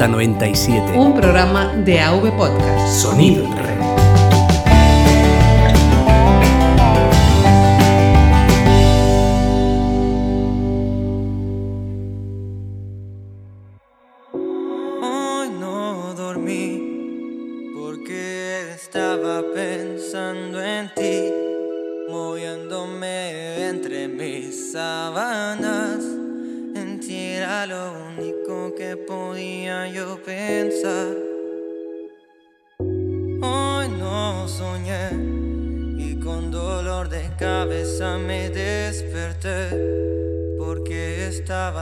[0.00, 0.96] Ruta 97.
[0.96, 3.02] Un programa de AV Podcast.
[3.02, 3.44] Sonido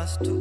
[0.09, 0.39] estabas.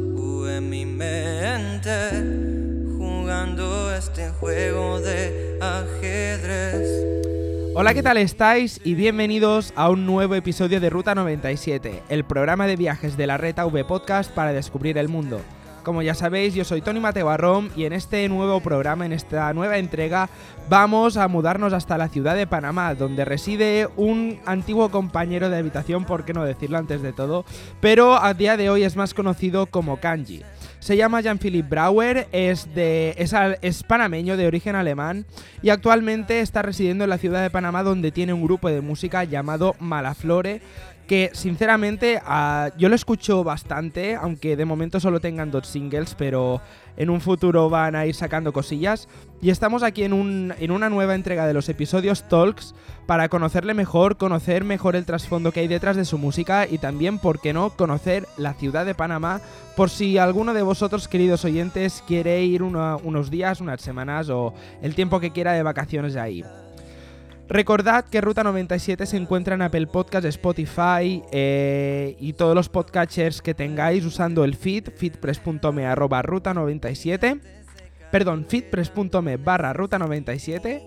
[7.74, 8.80] Hola, ¿qué tal estáis?
[8.82, 13.36] Y bienvenidos a un nuevo episodio de Ruta 97, el programa de viajes de la
[13.36, 15.40] red AV Podcast para descubrir el mundo.
[15.88, 19.50] Como ya sabéis, yo soy Tony Mateo Barrón y en este nuevo programa, en esta
[19.54, 20.28] nueva entrega,
[20.68, 26.04] vamos a mudarnos hasta la ciudad de Panamá, donde reside un antiguo compañero de habitación,
[26.04, 27.46] por qué no decirlo antes de todo,
[27.80, 30.42] pero a día de hoy es más conocido como Kanji.
[30.78, 35.24] Se llama Jean-Philippe Brauer, es, de, es, es panameño de origen alemán
[35.62, 39.24] y actualmente está residiendo en la ciudad de Panamá donde tiene un grupo de música
[39.24, 40.60] llamado Malaflore
[41.08, 46.60] que sinceramente ah, yo lo escucho bastante, aunque de momento solo tengan dos singles, pero
[46.96, 49.08] en un futuro van a ir sacando cosillas.
[49.40, 52.74] Y estamos aquí en, un- en una nueva entrega de los episodios Talks
[53.06, 57.18] para conocerle mejor, conocer mejor el trasfondo que hay detrás de su música y también,
[57.18, 59.40] ¿por qué no?, conocer la ciudad de Panamá
[59.76, 64.94] por si alguno de vosotros, queridos oyentes, quiere ir unos días, unas semanas o el
[64.94, 66.44] tiempo que quiera de vacaciones ahí.
[67.48, 73.40] Recordad que Ruta 97 se encuentra en Apple Podcast, Spotify eh, y todos los podcatchers
[73.40, 77.40] que tengáis usando el feed, feedpress.me arroba ruta 97,
[78.12, 80.82] perdón, feedpress.me barra ruta 97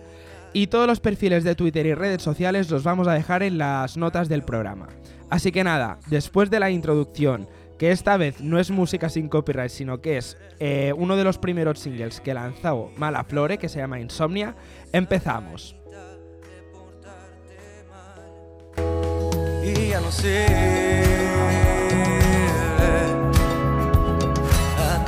[0.53, 3.97] y todos los perfiles de Twitter y redes sociales los vamos a dejar en las
[3.97, 4.87] notas del programa.
[5.31, 9.71] Así que nada, después de la introducción, que esta vez no es música sin copyright,
[9.71, 13.99] sino que es eh, uno de los primeros singles que lanzó Malaflore, que se llama
[13.99, 14.55] Insomnia,
[14.93, 15.80] empezamos.
[19.63, 20.47] Y ya no sé
[24.77, 25.05] a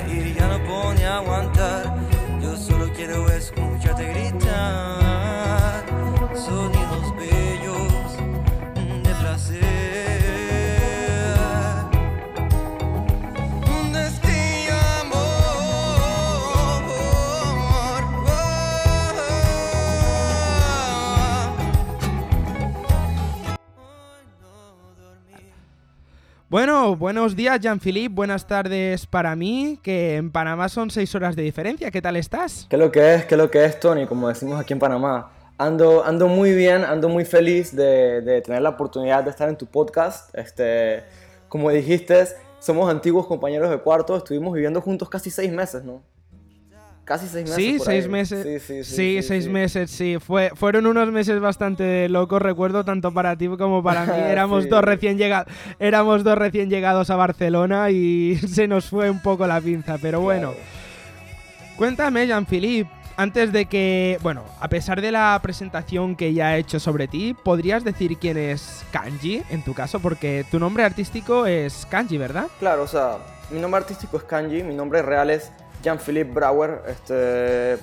[0.00, 1.94] y ya no pone a aguantar.
[2.40, 5.01] Yo solo quiero escucharte gritar.
[26.52, 28.14] Bueno, buenos días, Jean-Philippe.
[28.14, 31.90] Buenas tardes para mí, que en Panamá son seis horas de diferencia.
[31.90, 32.66] ¿Qué tal estás?
[32.68, 33.24] ¿Qué lo que es?
[33.24, 34.04] ¿Qué lo que es, Tony?
[34.04, 35.32] Como decimos aquí en Panamá.
[35.56, 39.56] Ando, ando muy bien, ando muy feliz de, de tener la oportunidad de estar en
[39.56, 40.28] tu podcast.
[40.36, 41.04] Este,
[41.48, 42.22] como dijiste,
[42.58, 46.02] somos antiguos compañeros de cuarto, estuvimos viviendo juntos casi seis meses, ¿no?
[47.04, 47.56] Casi seis meses.
[47.56, 48.10] Sí, por seis ahí.
[48.10, 48.42] meses.
[48.44, 49.50] Sí, sí, Sí, sí, sí, seis sí.
[49.50, 50.16] meses, sí.
[50.24, 54.12] Fue, fueron unos meses bastante locos, recuerdo, tanto para ti como para mí.
[54.28, 54.70] Éramos, Sí.
[54.70, 59.46] dos recién llegados, éramos dos recién llegados a Barcelona y se nos fue un poco
[59.48, 60.54] la pinza, pero bueno.
[61.76, 66.78] Cuéntame, Jean-Philippe, antes de que, bueno, a pesar de la presentación que ya he hecho
[66.78, 69.98] sobre ti, ¿podrías decir quién es Kanji en tu caso?
[70.00, 72.46] Porque tu nombre artístico es Kanji, ¿verdad?
[72.60, 73.16] Claro, o sea,
[73.50, 75.50] mi nombre artístico es Kanji, mi nombre real es
[75.82, 76.82] Jean-Philippe Brauer.
[76.88, 77.78] Este,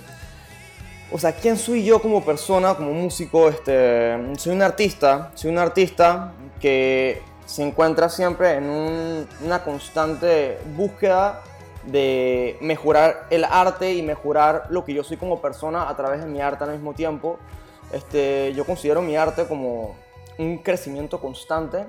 [1.11, 3.49] o sea, ¿quién soy yo como persona, como músico?
[3.49, 10.59] Este, soy un artista, soy un artista que se encuentra siempre en un- una constante
[10.75, 11.41] búsqueda
[11.85, 16.27] de mejorar el arte y mejorar lo que yo soy como persona a través de
[16.27, 17.39] mi arte al mismo tiempo.
[17.91, 19.95] Este, yo considero mi arte como
[20.37, 21.87] un crecimiento constante.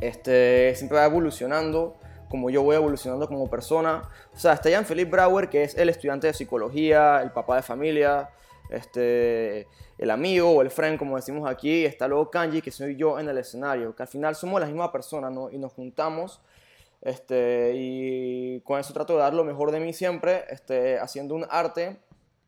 [0.00, 1.96] Este, siempre va evolucionando,
[2.36, 4.02] como yo voy evolucionando como persona.
[4.34, 8.28] O sea, está Jean-Philippe Brauer, que es el estudiante de psicología, el papá de familia,
[8.68, 9.66] este,
[9.96, 11.86] el amigo o el friend, como decimos aquí.
[11.86, 14.92] Está luego Kanji, que soy yo en el escenario, que al final somos la misma
[14.92, 15.50] persona, ¿no?
[15.50, 16.42] Y nos juntamos.
[17.00, 21.46] Este, y con eso trato de dar lo mejor de mí siempre, este, haciendo un
[21.48, 21.96] arte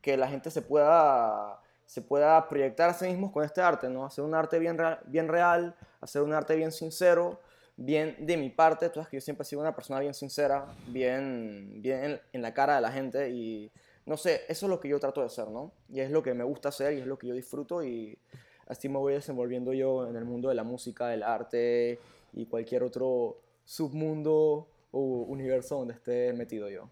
[0.02, 4.04] que la gente se pueda, se pueda proyectar a sí mismos con este arte, ¿no?
[4.04, 4.76] Hacer un arte bien,
[5.06, 7.40] bien real, hacer un arte bien sincero,
[7.78, 8.88] bien de mi parte.
[8.88, 12.42] Tú sabes que yo siempre he sido una persona bien sincera, bien, bien en, en
[12.42, 13.70] la cara de la gente y
[14.04, 15.72] no sé, eso es lo que yo trato de hacer, ¿no?
[15.88, 18.18] Y es lo que me gusta hacer y es lo que yo disfruto y
[18.66, 21.98] así me voy desenvolviendo yo en el mundo de la música, del arte
[22.32, 26.90] y cualquier otro submundo o universo donde esté metido yo.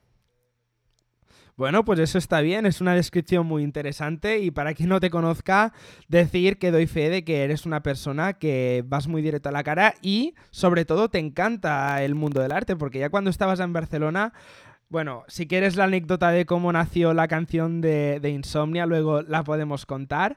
[1.57, 5.09] Bueno, pues eso está bien, es una descripción muy interesante y para quien no te
[5.09, 5.73] conozca,
[6.07, 9.65] decir que doy fe de que eres una persona que vas muy directo a la
[9.65, 13.73] cara y sobre todo te encanta el mundo del arte, porque ya cuando estabas en
[13.73, 14.35] Barcelona,
[14.89, 19.43] bueno, si quieres la anécdota de cómo nació la canción de, de Insomnia, luego la
[19.43, 20.37] podemos contar.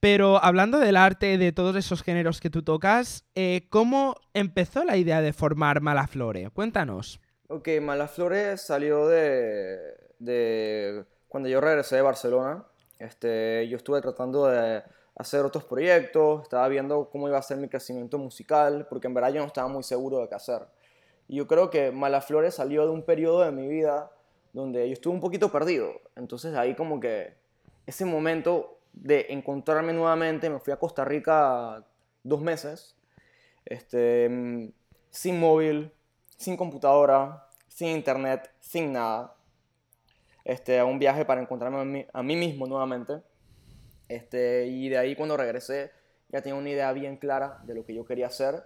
[0.00, 4.96] Pero hablando del arte, de todos esos géneros que tú tocas, eh, ¿cómo empezó la
[4.96, 6.50] idea de formar Malaflore?
[6.50, 7.20] Cuéntanos.
[7.48, 12.64] Ok, Malaflores salió de, de cuando yo regresé de Barcelona.
[12.98, 14.82] Este, yo estuve tratando de
[15.16, 19.32] hacer otros proyectos, estaba viendo cómo iba a ser mi crecimiento musical, porque en verdad
[19.32, 20.62] yo no estaba muy seguro de qué hacer.
[21.28, 24.10] Y yo creo que Malaflores salió de un periodo de mi vida
[24.52, 25.92] donde yo estuve un poquito perdido.
[26.16, 27.34] Entonces ahí como que
[27.86, 31.84] ese momento de encontrarme nuevamente, me fui a Costa Rica
[32.22, 32.96] dos meses,
[33.64, 34.72] este,
[35.10, 35.92] sin móvil,
[36.36, 39.35] sin computadora, sin internet, sin nada.
[40.46, 43.20] Este, a un viaje para encontrarme a mí, a mí mismo nuevamente.
[44.08, 45.90] Este, y de ahí cuando regresé
[46.28, 48.64] ya tenía una idea bien clara de lo que yo quería hacer.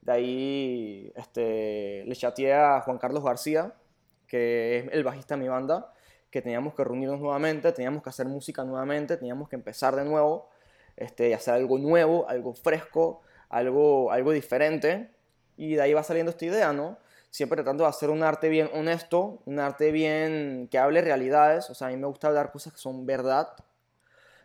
[0.00, 3.74] De ahí este, le chateé a Juan Carlos García,
[4.26, 5.92] que es el bajista de mi banda,
[6.30, 10.48] que teníamos que reunirnos nuevamente, teníamos que hacer música nuevamente, teníamos que empezar de nuevo,
[10.96, 13.20] este, hacer algo nuevo, algo fresco,
[13.50, 15.10] algo, algo diferente.
[15.58, 16.96] Y de ahí va saliendo esta idea, ¿no?
[17.30, 21.68] Siempre tratando de hacer un arte bien honesto, un arte bien que hable realidades.
[21.70, 23.48] O sea, a mí me gusta hablar cosas que son verdad.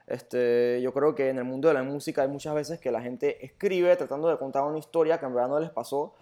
[0.08, 3.02] Este, yo creo que en el mundo de la música hay muchas veces que la
[3.02, 6.14] gente escribe tratando de contar una historia que en verdad no les pasó,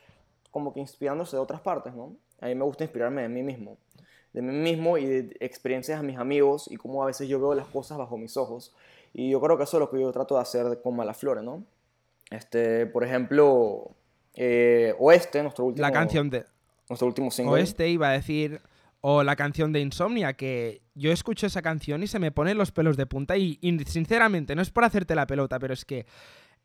[0.52, 2.16] como que inspirándose de otras partes, ¿no?
[2.40, 3.78] A mí me gusta inspirarme de mí mismo,
[4.34, 7.56] de mí mismo y de experiencias de mis amigos y cómo a veces yo veo
[7.56, 8.76] las cosas bajo mis ojos.
[9.14, 11.64] Y yo creo que eso es lo que yo trato de hacer con Malaflore, ¿no?
[12.30, 13.92] Este, por ejemplo,
[14.36, 16.46] eh, Oeste, nuestro último, La canción de...
[16.90, 17.54] nuestro último single.
[17.54, 18.62] Oeste iba a decir,
[19.02, 22.72] o la canción de Insomnia, que yo escucho esa canción y se me ponen los
[22.72, 26.06] pelos de punta y, y sinceramente, no es por hacerte la pelota, pero es que...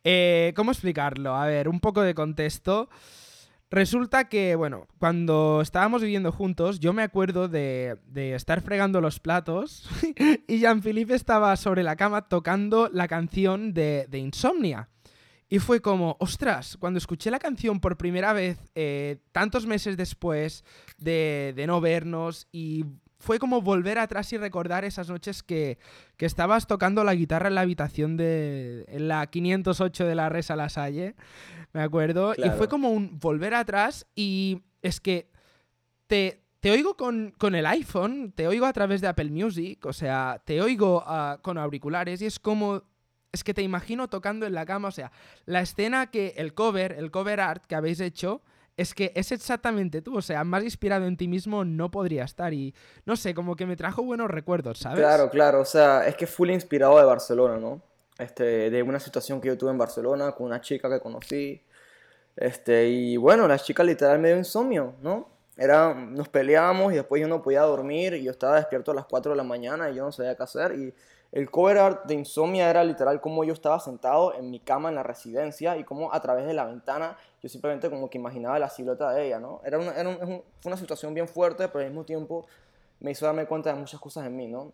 [0.04, 1.34] eh, ¿Cómo explicarlo?
[1.34, 2.88] A ver, un poco de contexto.
[3.68, 9.18] Resulta que, bueno, cuando estábamos viviendo juntos, yo me acuerdo de, de estar fregando los
[9.18, 9.88] platos
[10.46, 14.88] y Jean-Philippe estaba sobre la cama tocando la canción de, de Insomnia.
[15.48, 20.64] Y fue como, ostras, cuando escuché la canción por primera vez, eh, tantos meses después
[20.98, 22.84] de, de no vernos, y
[23.18, 25.78] fue como volver atrás y recordar esas noches que,
[26.16, 30.56] que estabas tocando la guitarra en la habitación de en la 508 de la Resa
[30.56, 31.14] La Salle,
[31.72, 35.30] me acuerdo, y fue como un volver atrás y es que
[36.06, 39.92] te, te oigo con, con el iPhone, te oigo a través de Apple Music, o
[39.92, 42.82] sea, te oigo ah, con auriculares y es como
[43.36, 45.12] es que te imagino tocando en la cama, o sea,
[45.44, 48.42] la escena que el cover, el cover art que habéis hecho,
[48.76, 52.52] es que es exactamente tú, o sea, más inspirado en ti mismo no podría estar
[52.52, 52.74] y
[53.04, 54.98] no sé, como que me trajo buenos recuerdos, ¿sabes?
[54.98, 57.80] Claro, claro, o sea, es que full inspirado de Barcelona, ¿no?
[58.18, 61.62] Este, de una situación que yo tuve en Barcelona con una chica que conocí.
[62.34, 65.28] Este, y bueno, la chica literal me dio insomnio, ¿no?
[65.56, 69.06] Era, nos peleábamos y después yo no podía dormir y yo estaba despierto a las
[69.06, 70.74] 4 de la mañana y yo no sabía qué hacer.
[70.74, 70.94] Y
[71.32, 74.94] el cover art de Insomnia era literal como yo estaba sentado en mi cama en
[74.94, 78.68] la residencia y como a través de la ventana yo simplemente como que imaginaba la
[78.68, 79.60] silueta de ella, ¿no?
[79.64, 82.46] Era una, fue una situación bien fuerte, pero al mismo tiempo
[83.00, 84.72] me hizo darme cuenta de muchas cosas en mí, ¿no?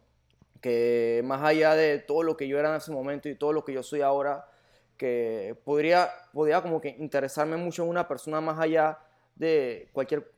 [0.62, 3.64] que más allá de todo lo que yo era en ese momento y todo lo
[3.64, 4.48] que yo soy ahora,
[4.96, 9.00] que podría, podría como que interesarme mucho en una persona más allá
[9.34, 10.30] de cualquier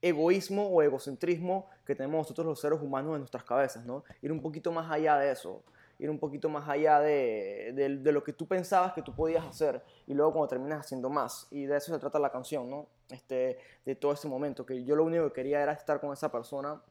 [0.00, 4.04] egoísmo o egocentrismo que tenemos nosotros los seres humanos en nuestras cabezas, ¿no?
[4.22, 5.62] Ir un poquito más allá de eso,
[5.98, 9.44] ir un poquito más allá de, de, de lo que tú pensabas que tú podías
[9.44, 11.46] hacer y luego cuando terminas haciendo más.
[11.50, 12.86] Y de eso se trata la canción, ¿no?
[13.08, 16.30] Este, de todo ese momento, que yo lo único que quería era estar con esa
[16.30, 16.82] persona.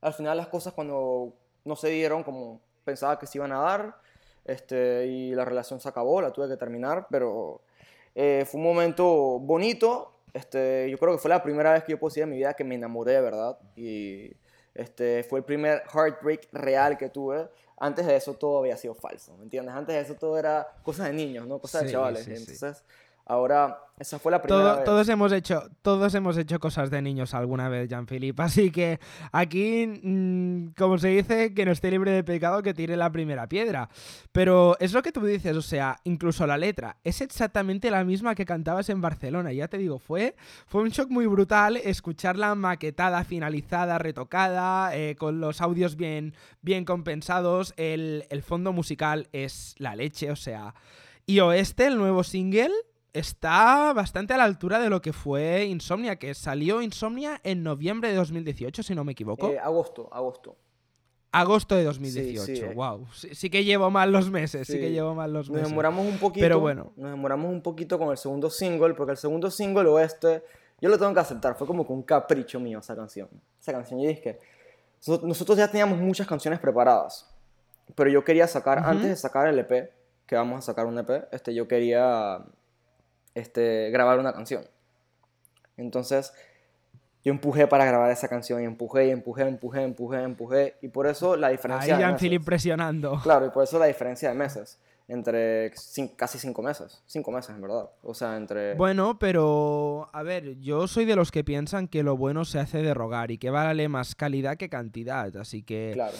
[0.00, 1.34] Al final las cosas cuando
[1.64, 4.00] no se dieron como pensaba que se iban a dar
[4.44, 7.60] este, y la relación se acabó, la tuve que terminar, pero
[8.14, 10.14] eh, fue un momento bonito.
[10.38, 12.62] Este, yo creo que fue la primera vez que yo decir en mi vida que
[12.64, 14.32] me enamoré de verdad y
[14.74, 17.48] este, fue el primer heartbreak real que tuve.
[17.76, 19.74] Antes de eso todo había sido falso, ¿me entiendes?
[19.74, 21.58] Antes de eso todo era cosas de niños, ¿no?
[21.58, 22.24] Cosas de Sí, chavales.
[22.24, 22.52] sí, sí.
[23.30, 24.84] Ahora, esa fue la primera Todo- vez.
[24.86, 28.42] todos hemos hecho todos hemos hecho cosas de niños alguna vez, Jean-Philippe.
[28.42, 28.98] Así que
[29.32, 33.46] aquí, mm, como se dice, que no esté libre de pecado que tire la primera
[33.46, 33.90] piedra.
[34.32, 38.34] Pero es lo que tú dices, o sea, incluso la letra es exactamente la misma
[38.34, 39.52] que cantabas en Barcelona.
[39.52, 40.34] Ya te digo, fue,
[40.66, 46.86] fue un shock muy brutal escucharla maquetada, finalizada, retocada, eh, con los audios bien, bien
[46.86, 47.74] compensados.
[47.76, 50.74] El, el fondo musical es la leche, o sea.
[51.26, 52.70] Y Oeste, el nuevo single,
[53.12, 58.10] está bastante a la altura de lo que fue Insomnia, que salió Insomnia en noviembre
[58.10, 59.48] de 2018, si no me equivoco.
[59.50, 60.56] Eh, agosto, agosto.
[61.30, 62.72] Agosto de 2018, sí, eh.
[62.74, 63.06] wow.
[63.12, 64.78] Sí, sí que llevo mal los meses, sí, Sí.
[64.80, 65.68] que llevo mal los Nos meses.
[65.68, 66.42] demoramos un poquito.
[66.42, 66.92] Pero bueno.
[66.96, 70.42] Nos demoramos un poquito con el segundo single, porque el segundo single oeste,
[70.80, 73.28] yo lo tengo que aceptar, fue como que un capricho mío esa canción.
[73.60, 74.38] Esa canción, yo dije que
[75.00, 77.28] so- nosotros ya teníamos muchas canciones preparadas,
[77.94, 79.90] pero yo quería sacar, antes de sacar el EP,
[80.26, 82.38] que vamos a sacar un EP, este, yo quería
[83.38, 84.64] este, grabar una canción.
[85.76, 86.32] Entonces,
[87.24, 91.06] yo empujé para grabar esa canción y empujé y empujé, empujé, empujé, empujé, y por
[91.06, 92.46] eso la Ahí diferencia de Jean-Philippe meses.
[92.46, 93.20] presionando.
[93.22, 94.78] Claro, y por eso la diferencia de meses.
[95.10, 97.02] Entre cin- casi cinco meses.
[97.06, 97.88] Cinco meses, en verdad.
[98.02, 98.74] O sea, entre.
[98.74, 102.82] Bueno, pero a ver, yo soy de los que piensan que lo bueno se hace
[102.82, 106.16] de rogar y que vale más calidad que cantidad, así que Claro.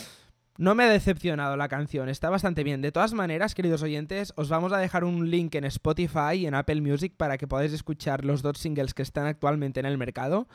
[0.58, 2.82] No me ha decepcionado la canción, está bastante bien.
[2.82, 6.54] De todas maneras, queridos oyentes, os vamos a dejar un link en Spotify y en
[6.54, 10.48] Apple Music para que podáis escuchar los dos singles que están actualmente en el mercado.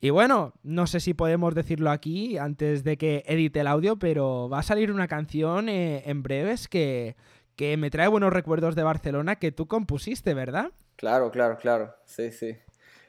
[0.00, 4.48] Y bueno, no sé si podemos decirlo aquí antes de que edite el audio, pero
[4.48, 7.14] va a salir una canción eh, en breves que,
[7.54, 10.72] que me trae buenos recuerdos de Barcelona que tú compusiste, ¿verdad?
[10.96, 11.94] Claro, claro, claro.
[12.06, 12.56] Sí, sí.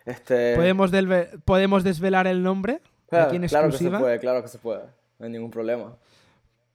[0.06, 0.56] Este.
[0.56, 0.92] ¿Podemos,
[1.44, 2.82] ¿Podemos desvelar el nombre?
[3.10, 4.84] claro, aquí en claro que se puede, claro que se puede.
[5.18, 5.96] No hay ningún problema.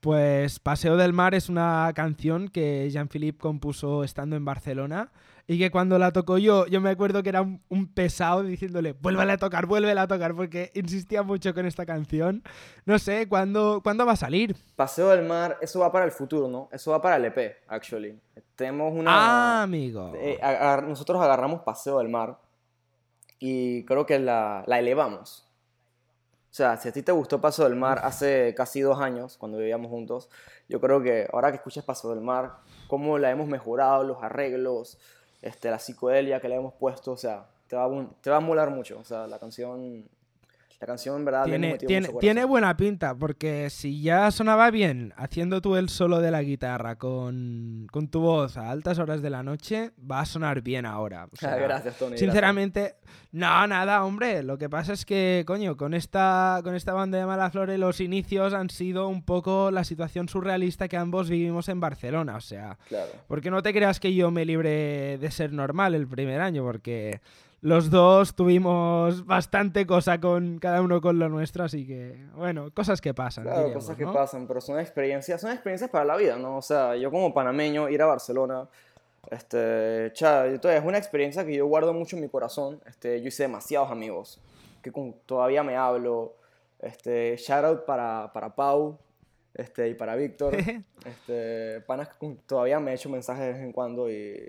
[0.01, 5.13] Pues Paseo del Mar es una canción que Jean-Philippe compuso estando en Barcelona
[5.47, 8.93] y que cuando la tocó yo, yo me acuerdo que era un, un pesado diciéndole,
[8.93, 12.43] vuélvela a tocar, vuélvela a tocar, porque insistía mucho con esta canción.
[12.87, 14.57] No sé, ¿cuándo, ¿cuándo va a salir?
[14.77, 16.69] Paseo del Mar, eso va para el futuro, ¿no?
[16.73, 18.17] Eso va para el EP, actually.
[18.55, 19.11] Tenemos una.
[19.13, 20.13] Ah, amigo.
[20.15, 20.39] Eh,
[20.87, 22.39] nosotros agarramos Paseo del Mar
[23.39, 25.50] y creo que la, la elevamos.
[26.51, 29.59] O sea, si a ti te gustó Paseo del Mar hace casi dos años, cuando
[29.59, 30.29] vivíamos juntos,
[30.69, 32.57] yo creo que ahora que escuches Paseo del Mar,
[32.89, 34.99] cómo la hemos mejorado, los arreglos,
[35.43, 38.41] este, la psicodelia que le hemos puesto, o sea, te va, a, te va a
[38.41, 38.99] molar mucho.
[38.99, 40.09] O sea, la canción,
[40.81, 45.61] la canción en verdad Tiene, tiene, tiene buena pinta, porque si ya sonaba bien haciendo
[45.61, 49.43] tú el solo de la guitarra con, con tu voz a altas horas de la
[49.43, 51.27] noche, va a sonar bien ahora.
[51.31, 52.13] O sea, gracias, Tony.
[52.13, 52.21] gracias.
[52.21, 52.95] Sinceramente,
[53.33, 54.43] no, nada, hombre.
[54.43, 58.55] Lo que pasa es que, coño, con esta, con esta banda de Malaflores los inicios
[58.55, 62.37] han sido un poco la situación surrealista que ambos vivimos en Barcelona.
[62.37, 63.11] O sea, Claro.
[63.29, 67.21] porque no te creas que yo me libre de ser normal el primer año, porque
[67.63, 73.01] los dos tuvimos bastante cosa con cada uno con lo nuestro, así que, bueno, cosas
[73.01, 73.45] que pasan.
[73.45, 74.13] Claro, diríamos, cosas que ¿no?
[74.13, 76.57] pasan, pero son experiencias, son experiencias para la vida, ¿no?
[76.57, 78.69] O sea, yo como panameño, ir a Barcelona,
[79.31, 82.81] este, cha, entonces es una experiencia que yo guardo mucho en mi corazón.
[82.87, 84.41] Este, yo hice demasiados amigos
[84.83, 86.35] que con- todavía me hablo.
[86.81, 88.99] Este, shout out para, para Pau
[89.55, 90.57] este, y para Víctor.
[91.05, 92.09] este, panas
[92.47, 94.49] todavía me he hecho mensajes de vez en cuando y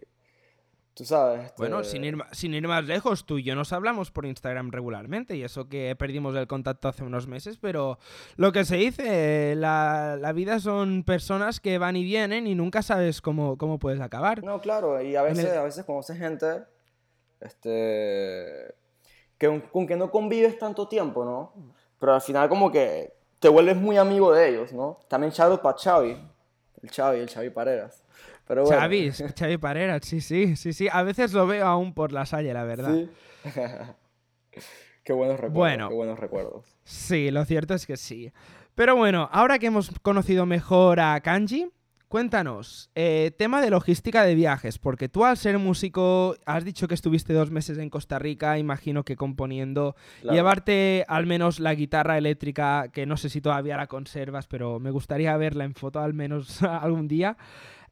[1.02, 1.46] tú sabes.
[1.46, 4.72] este, Bueno, sin ir, sin ir más lejos, tú y yo nos hablamos por Instagram
[4.72, 7.98] regularmente y eso que perdimos el contacto hace unos meses, pero
[8.38, 12.82] lo que se dice, la, la vida son personas que van y vienen y nunca
[12.84, 14.44] sabes cómo, cómo puedes acabar.
[14.44, 16.64] No, claro, y a veces, el- a veces conoces gente
[17.40, 18.74] este,
[19.38, 21.54] que, con que no convives tanto tiempo, ¿no?
[22.00, 25.00] Pero al final como que te vuelves muy amigo de ellos, ¿no?
[25.08, 26.18] También Shadow para Xavi,
[26.84, 28.04] el Xavi, el Xavi Pareras.
[28.48, 30.88] Pero bueno, Xavi, Pareras, sí, sí, sí, sí.
[30.92, 32.94] A veces lo veo aún por la salle, la verdad.
[32.94, 33.10] Sí.
[35.04, 35.90] qué buenos recuerdos, Bueno.
[35.90, 36.66] qué buenos recuerdos.
[36.84, 38.32] Sí, lo cierto es que sí.
[38.76, 41.70] Pero bueno, ahora que hemos conocido mejor a Kanji,
[42.08, 46.94] cuéntanos, eh, tema de logística de viajes, porque tú al ser músico has dicho que
[46.94, 50.36] estuviste dos meses en Costa Rica, imagino que componiendo, Claro.
[50.36, 54.92] llevarte al menos la guitarra eléctrica, que no sé si todavía la conservas, pero me
[54.92, 57.38] gustaría verla en foto al menos algún día.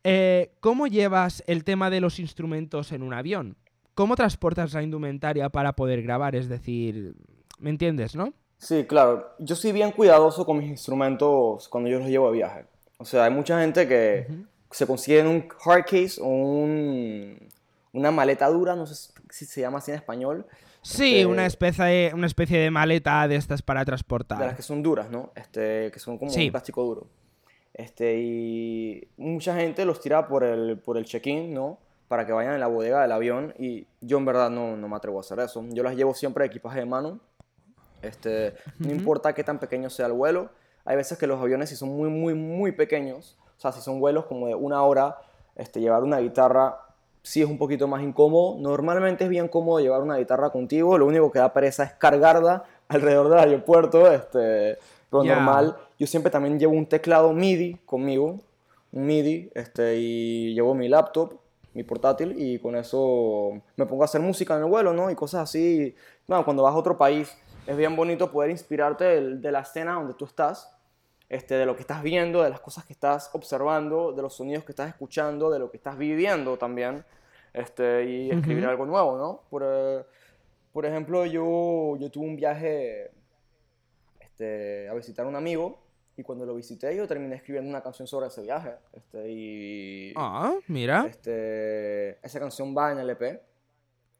[0.04, 3.58] Eh, ¿Cómo llevas el tema de los instrumentos en un avión?
[3.96, 6.36] ¿Cómo transportas la indumentaria para poder grabar?
[6.36, 7.16] Es decir,
[7.60, 8.34] ¿me entiendes, no?
[8.58, 9.36] Sí, claro.
[9.40, 12.66] Yo soy bien cuidadoso con mis instrumentos cuando yo los llevo de viaje.
[12.98, 14.28] O sea, hay mucha gente que
[14.72, 17.38] se consigue un hard case o un,
[17.94, 20.46] una maleta dura, no sé si se llama así en español,
[20.82, 24.56] Sí, Este- una, especie de, una especie de maleta de estas para de las transportar.
[24.56, 25.34] que son duras, ¿no?
[25.36, 26.46] Este, que son como Sí.
[26.46, 27.08] un plástico duro.
[27.80, 31.78] Este, y mucha gente los tira por el, por el check-in, ¿no?
[32.10, 34.96] para que vayan en la bodega del avión y yo en verdad no, no me
[34.96, 35.64] atrevo a hacer eso.
[35.70, 37.20] Yo las llevo siempre de equipaje de mano.
[38.02, 40.50] Este, no importa qué tan pequeño sea el vuelo.
[40.84, 44.00] Hay veces que los aviones si son muy, muy, muy pequeños, o sea, si son
[44.00, 45.18] vuelos como de una hora,
[45.56, 46.80] este, llevar una guitarra
[47.22, 48.58] sí es un poquito más incómodo.
[48.60, 52.64] Normalmente es bien cómodo llevar una guitarra contigo, lo único que da pereza es cargarla
[52.88, 54.80] alrededor del aeropuerto, este,
[55.10, 55.78] pero normal.
[55.98, 58.40] Yo siempre también llevo un teclado MIDI conmigo,
[58.92, 61.34] un MIDI, este, y llevo mi laptop,
[61.74, 65.10] mi portátil, y con eso me pongo a hacer música en el vuelo, ¿no?
[65.12, 65.96] Y cosas así.
[66.28, 67.36] Bueno, cuando vas a otro país,
[67.68, 70.76] es bien bonito poder inspirarte del- de, la escena donde tú estás,
[71.28, 74.64] este, de lo que estás viendo, de las cosas que estás observando, de los sonidos
[74.64, 77.04] que estás escuchando, de lo que estás viviendo también,
[77.54, 79.42] este, y escribir algo nuevo, ¿no?
[79.52, 80.04] Por, eh,
[80.74, 83.12] por ejemplo, yo, yo tuve un viaje
[84.40, 85.78] este, a visitar a un amigo
[86.16, 88.72] y cuando lo visité yo terminé escribiendo una canción sobre ese viaje.
[88.94, 91.06] Este, y Ah, mira.
[91.10, 93.42] este, esa canción va en el EP.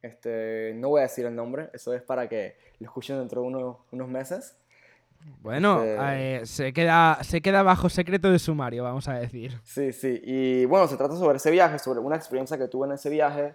[0.02, 3.48] Este, no voy a decir el nombre, eso es para que lo escuchen dentro de
[3.48, 4.56] unos, unos meses.
[5.42, 9.58] Bueno, este- eh, se, queda, se queda bajo secreto de sumario, vamos a decir.
[9.64, 10.22] Sí, sí.
[10.24, 13.54] Y bueno, se trata sobre ese viaje, sobre una experiencia que tuve en ese viaje.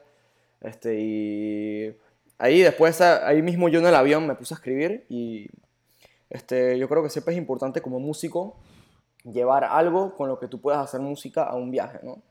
[0.61, 1.97] Este, y
[2.39, 5.49] ahí después, ahí mismo yo en el avión me puse a escribir y
[6.35, 8.57] este, yo creo que siempre es importante como músico
[9.23, 12.23] llevar algo con lo que tú puedas hacer música a un viaje, ¿no?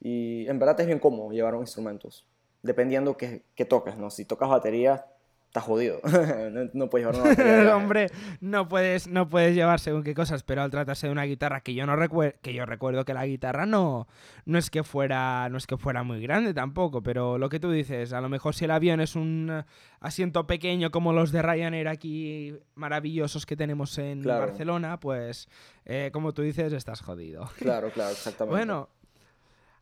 [0.00, 2.24] Y en verdad es bien cómodo llevar unos instrumentos,
[2.62, 4.10] dependiendo que, que toques, ¿no?
[4.10, 5.06] Si tocas batería,
[5.48, 6.00] estás jodido.
[6.52, 7.76] no, no puedes llevar una batería.
[7.76, 8.06] Hombre,
[8.40, 11.74] no puedes, no puedes llevar según qué cosas, pero al tratarse de una guitarra que
[11.74, 14.06] yo no recuerdo, que yo recuerdo que la guitarra no,
[14.44, 17.70] no es que fuera, no es que fuera muy grande tampoco, pero lo que tú
[17.70, 19.64] dices, a lo mejor si el avión es un
[20.00, 24.46] asiento pequeño como los de Ryanair aquí maravillosos que tenemos en Claro.
[24.46, 25.48] Barcelona, pues
[25.86, 27.48] eh, como tú dices, estás jodido.
[27.58, 28.54] Claro, claro, exactamente.
[28.54, 28.90] Bueno,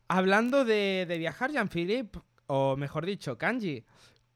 [0.07, 3.83] hablando de, de viajar, Jean-Philippe, o mejor dicho, Kanji,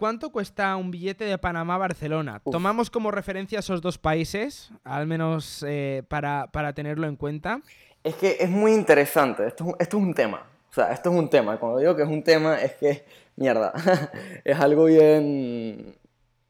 [0.01, 2.41] ¿cuánto cuesta un billete de Panamá a Barcelona?
[2.43, 2.51] Uf.
[2.51, 7.61] Tomamos como referencia esos dos países, al menos eh, para, para tenerlo en cuenta.
[8.03, 10.41] Es que es muy interesante, esto, es un- esto es un tema.
[10.71, 11.57] O sea, esto es un tema.
[11.59, 13.73] Cuando digo que es un tema, es que, mierda,
[14.43, 15.95] es algo bien,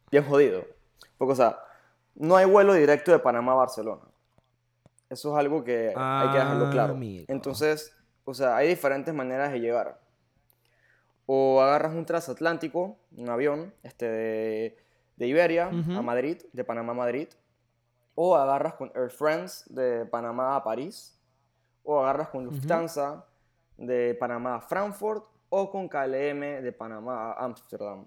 [0.09, 0.65] bien jodido.
[1.17, 1.57] Porque, o sea,
[2.15, 4.03] no hay vuelo directo de Panamá a Barcelona.
[5.09, 6.93] Eso es algo que hay que dejarlo claro.
[6.93, 7.25] Amigo.
[7.27, 9.99] Entonces, o sea, hay diferentes maneras de llegar.
[11.25, 14.77] O agarras un transatlántico, un avión, este, de,
[15.15, 17.27] de Iberia a Madrid, de Panamá a Madrid.
[18.15, 21.17] O agarras con Air France de Panamá a París.
[21.83, 23.25] O agarras con Lufthansa
[23.77, 25.25] de Panamá a Frankfurt.
[25.49, 28.05] O con KLM de Panamá a Ámsterdam.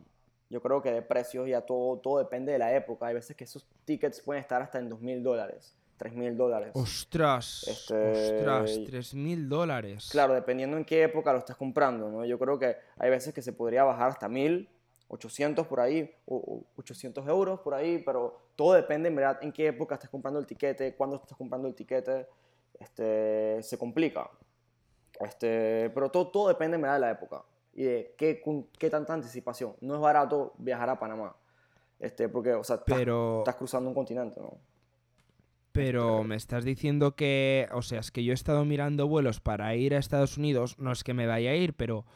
[0.51, 3.07] Yo creo que de precios ya todo, todo depende de la época.
[3.07, 6.71] Hay veces que esos tickets pueden estar hasta en 2.000 dólares, 3.000 dólares.
[6.75, 10.09] Ostras, Este- ostras, 3.000 dólares.
[10.11, 12.25] Claro, dependiendo en qué época lo estás comprando, ¿no?
[12.25, 14.69] Yo creo que hay veces que se podría bajar hasta 1000,
[15.09, 19.53] 800 por ahí, o, o 800 euros por ahí, pero todo depende en verdad en
[19.53, 22.27] qué época estás comprando el tiquete, cuándo estás comprando el tiquete,
[22.81, 24.29] este, se complica.
[25.21, 28.91] Este, pero todo, todo depende en verdad de la época y de qué, con qué
[28.91, 29.77] tanta anticipación.
[29.81, 31.37] No es barato viajar a Panamá,
[32.01, 34.59] este, porque, o sea, estás, Pero- estás cruzando un continente, ¿no?
[35.75, 39.75] Pero me estás diciendo que, o sea, es que yo he estado mirando vuelos para
[39.75, 42.07] ir a Estados Unidos, no es que me vaya a ir, pero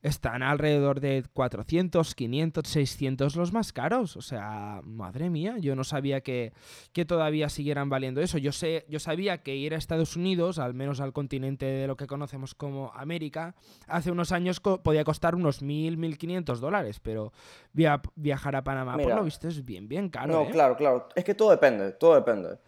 [0.00, 4.16] están alrededor de 400, 500, 600 los más caros.
[4.16, 6.52] O sea, madre mía, yo no sabía que,
[6.92, 8.38] que todavía siguieran valiendo eso.
[8.38, 11.96] Yo sé, yo sabía que ir a Estados Unidos, al menos al continente de lo
[11.96, 13.56] que conocemos como América,
[13.88, 17.32] hace unos años co- podía costar unos 1.000, 1.500 dólares, pero
[17.72, 20.32] via- viajar a Panamá, por lo visto, es bien, bien caro.
[20.32, 20.50] No, ¿eh?
[20.52, 21.08] claro, claro.
[21.16, 22.58] Es que todo depende, todo depende.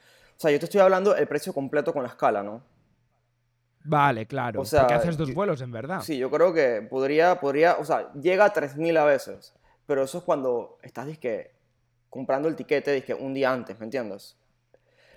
[0.41, 2.63] O sea, yo te estoy hablando el precio completo con la escala, ¿no?
[3.85, 4.63] Vale, claro.
[4.63, 6.01] O sea, porque haces dos yo- vuelos, en verdad.
[6.01, 9.53] Sí, yo creo que podría, podría, o sea, llega a 3.000 a veces,
[9.85, 11.51] pero eso es cuando estás, disque,
[12.09, 14.35] comprando el tiquete, disque, un día antes, ¿me entiendes?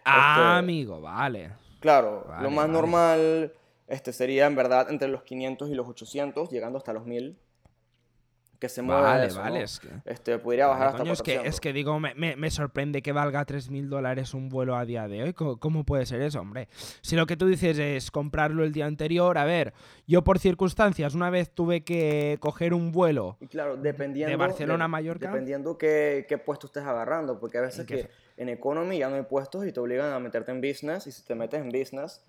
[0.04, 1.54] Ah, Este- amigo, vale.
[1.80, 2.74] Claro, Vale, lo más vale.
[2.74, 3.54] normal
[3.88, 7.38] este, sería, en verdad, entre los 500 y los 800, llegando hasta los 1.000,
[8.64, 9.66] que se mueve Vale, eso, vale, ¿no?
[9.66, 9.90] es que...
[10.06, 11.54] Este, podría bajar Vale, hasta coño, es, que, 400.
[11.54, 15.10] es que digo, me, me- me sorprende que valga 3.000 dólares un vuelo a día
[15.10, 15.34] de hoy.
[15.34, 16.70] ¿Cómo, cómo puede ser eso, hombre?
[17.02, 19.74] Si lo que tú dices es comprarlo el día anterior, a ver,
[20.08, 23.38] yo por circunstancias una vez tuve que coger un vuelo.
[23.50, 24.38] Claro, dependiendo...
[24.38, 25.28] Barcelona a de- Mallorca?
[25.28, 29.10] Dependiendo qué, qué puesto estés agarrando, porque a veces ¿En qué que en economy ya
[29.10, 31.68] no hay puestos y te obligan a meterte en business, y si te metes en
[31.70, 32.24] business,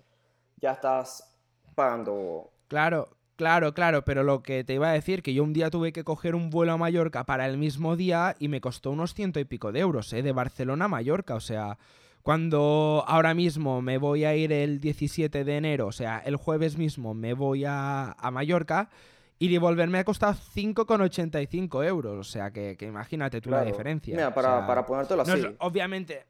[0.57, 1.33] ya estás
[1.75, 2.51] pagando...
[2.67, 5.91] Claro, claro, claro, pero lo que te iba a decir, que yo un día tuve
[5.93, 9.39] que coger un vuelo a Mallorca para el mismo día y me costó unos ciento
[9.39, 10.21] y pico de euros, ¿eh?
[10.23, 11.77] De Barcelona a Mallorca, o sea...
[12.23, 16.75] Cuando ahora mismo me voy a ir el 17 de enero, o sea, el jueves
[16.75, 18.89] mismo me voy a, a Mallorca
[19.37, 22.17] y devolverme me ha costado 5,85 euros.
[22.17, 24.15] O sea, que, que imagínate tú la diferencia.
[24.15, 25.41] Mira, O para, sea, para ponértelo no así.
[25.45, 26.25] es- obviamente,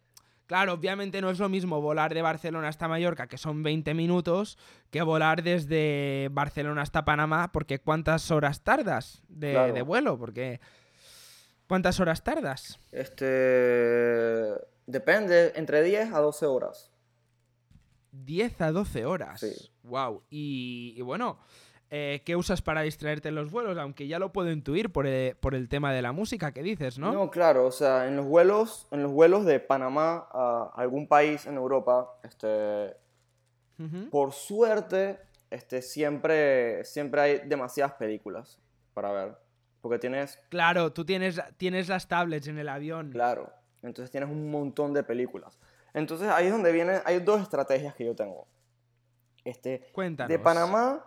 [0.48, 4.58] claro, obviamente no es lo mismo volar de Barcelona hasta Mallorca, que son 20 minutos,
[4.92, 9.74] que volar desde Barcelona hasta Panamá, porque ¿cuántas horas tardas de, Claro.
[9.74, 10.18] de vuelo?
[10.18, 10.60] Porque
[11.68, 12.80] ¿cuántas horas tardas?
[12.92, 14.54] Este.
[14.88, 16.92] Depende, entre 10 a 12 horas.
[18.12, 19.40] 10 a 12 horas.
[19.40, 19.54] Sí.
[19.84, 20.24] Wow.
[20.30, 21.40] Y, y bueno,
[21.92, 23.78] eh, ¿qué usas para distraerte en los vuelos?
[23.78, 26.98] Aunque ya lo puedo intuir por el, por el tema de la música que dices,
[27.00, 27.12] ¿no?
[27.14, 27.30] ¿No?
[27.32, 31.56] claro, o sea, en los vuelos, en los vuelos de Panamá a algún país en
[31.56, 32.96] Europa, este,
[33.80, 34.10] Ujú.
[34.10, 35.20] por suerte,
[35.50, 38.60] este, siempre, siempre hay demasiadas películas
[38.94, 39.38] para ver.
[39.82, 43.12] Porque tienes, Claro, tú tienes, tienes las tablets en el avión.
[43.12, 43.52] claro,
[43.84, 45.60] entonces tienes un montón de películas.
[45.94, 48.48] Entonces ahí es donde vienen, hay dos estrategias que yo tengo.
[49.44, 50.30] Este, Cuéntanos.
[50.30, 51.06] de Panamá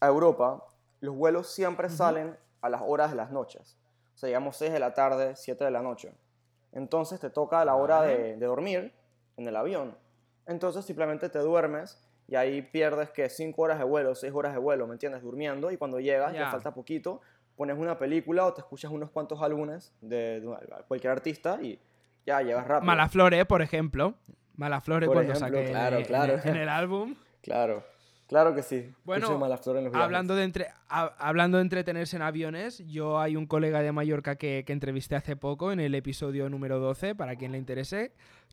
[0.00, 0.64] a Europa,
[1.00, 3.76] los vuelos siempre salen a las horas de las noches.
[4.14, 6.12] O sea, digamos 6 de la tarde, 7 de la noche.
[6.72, 8.92] Entonces te toca a la hora de, de dormir
[9.36, 9.96] en el avión.
[10.46, 14.58] Entonces simplemente te duermes y ahí pierdes que 5 horas de vuelo, 6 horas de
[14.58, 15.22] vuelo, ¿me entiendes?
[15.22, 16.50] Durmiendo y cuando llegas, ya Ya.
[16.50, 17.20] falta poquito,
[17.56, 20.56] pones una película o te escuchas unos cuantos álbumes de, de
[20.88, 21.80] cualquier artista y
[22.26, 22.86] ya llegas rápido.
[22.86, 24.14] Malaflore, por ejemplo.
[24.56, 26.40] Malaflore Por cuando ejemplo, saqué claro, en, claro.
[26.44, 27.14] en el álbum.
[27.40, 27.82] Claro,
[28.28, 28.92] claro que sí.
[29.04, 29.26] Bueno,
[29.76, 29.94] en los.
[30.04, 34.36] Hablando de, entre, ha- hablando de entretenerse en aviones, yo hay un colega de Mallorca
[34.36, 38.12] que, que entrevisté hace poco en el episodio número 12, para quien le interese,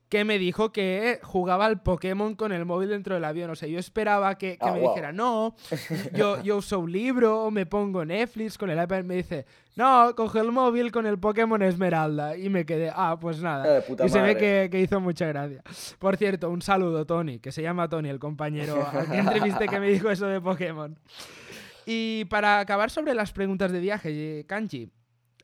[0.10, 3.50] que me dijo que jugaba al Pokémon con el móvil dentro del avión.
[3.50, 4.90] O sea, yo esperaba que, que Ah, me wow.
[4.90, 5.56] dijera, no,
[6.14, 9.04] yo, yo uso un libro, me pongo Netflix con el iPad.
[9.04, 12.38] Me dice, no, coge el móvil con el Pokémon Esmeralda.
[12.38, 13.84] Y me quedé, ah, pues nada.
[14.06, 15.64] Y se ve que, que hizo mucha gracia.
[16.00, 19.80] Por cierto, un saludo, Tony, que se llama Tony, el compañero al que entrevisté que
[19.80, 20.98] me dijo eso de Pokémon.
[21.88, 24.90] Y para acabar sobre las preguntas de viaje, eh, Kanji,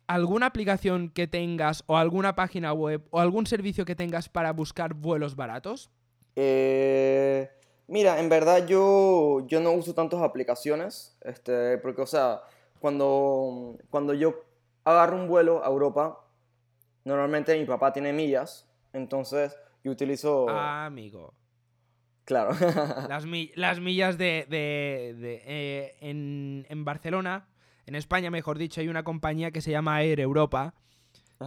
[0.07, 4.93] ¿alguna aplicación que tengas o alguna página web o algún servicio que tengas para buscar
[4.93, 5.89] vuelos baratos?
[6.35, 7.49] Eh,
[7.87, 12.41] mira, en verdad yo, yo no uso tantas aplicaciones, este, porque, o sea,
[12.79, 14.43] cuando, cuando yo
[14.83, 16.19] agarro un vuelo a Europa,
[17.05, 21.33] normalmente mi papá tiene millas, entonces yo utilizo, Ah, amigo.
[22.25, 22.51] claro,
[23.09, 27.47] Las, mi- las millas de, de- de, eh, en, en Barcelona,
[27.91, 30.73] en España, mejor dicho, hay una compañía que se llama Air Europa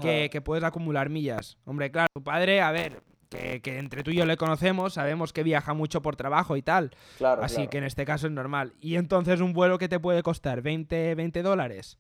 [0.03, 1.57] que, puedes acumular millas.
[1.65, 5.33] Hombre, claro, tu padre, a ver, que, que entre tú y yo le conocemos, sabemos
[5.33, 6.91] que viaja mucho por trabajo y tal.
[7.17, 7.71] claro, Así claro.
[7.71, 8.75] que en este caso es normal.
[8.83, 11.97] Y entonces un vuelo que te puede costar 20, 20 dólares.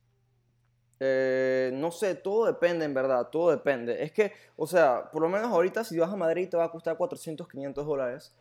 [1.01, 4.03] Eh, no sé, todo depende en verdad, todo depende.
[4.03, 6.71] Es que, o sea, por lo menos ahorita si vas a Madrid te va a
[6.71, 8.35] costar 400, 500 dólares,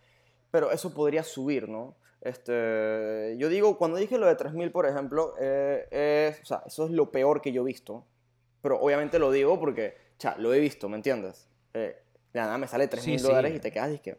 [0.52, 1.96] pero eso podría subir, ¿no?
[2.24, 6.86] Este, yo digo, cuando dije lo de 3000, por ejemplo, eh, es- o sea, eso
[6.86, 8.06] es lo peor que yo he visto.
[8.62, 11.50] Pero obviamente lo digo porque, cha, lo he visto, ¿me entiendes?
[11.74, 11.98] Eh,
[12.32, 13.26] de nada, me sale 3000 sí.
[13.28, 14.18] dólares y te quedas y que,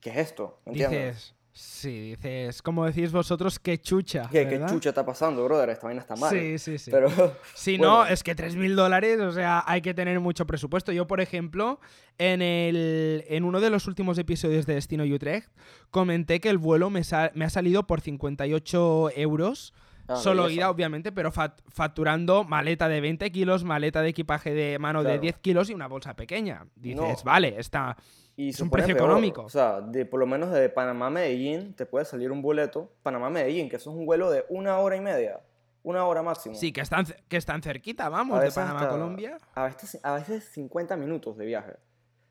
[0.00, 0.60] ¿qué es esto?
[0.64, 1.14] ¿Me entiendes?
[1.14, 4.28] Dices, sí, dices, como decís vosotros, qué chucha.
[4.30, 5.70] ¿Qué, chucha está pasando, brother?
[5.70, 6.30] Esta vaina está mal.
[6.30, 6.90] Sí, sí, sí.
[6.90, 7.08] Pero,
[7.54, 8.04] Si bueno.
[8.04, 10.92] no, es que 3.000 dólares, o sea, hay que tener mucho presupuesto.
[10.92, 11.80] Yo, por ejemplo,
[12.18, 15.48] en, el, en uno de los últimos episodios de Destino Utrecht,
[15.90, 19.72] comenté que el vuelo me ha salido por 58 euros.
[20.10, 24.78] Ah, Solo ida, obviamente, pero fac- facturando maleta de 20 kilos, maleta de equipaje de
[24.78, 25.20] mano de Claro.
[25.22, 26.66] 10 kilos y una bolsa pequeña.
[26.74, 27.24] Dices, No.
[27.24, 27.96] vale, está...
[28.36, 29.08] Y Es un precio peor.
[29.08, 29.42] económico.
[29.42, 32.90] O sea, de, por lo menos de Panamá a Medellín te puede salir un boleto.
[33.02, 35.40] Panamá-Medellín, que eso es un vuelo de una hora y media.
[35.82, 36.54] Una hora máximo.
[36.54, 39.36] Sí, que están, que están cerquita, vamos, A de Panamá a Colombia.
[39.54, 41.74] A veces, a veces 50 minutos de viaje.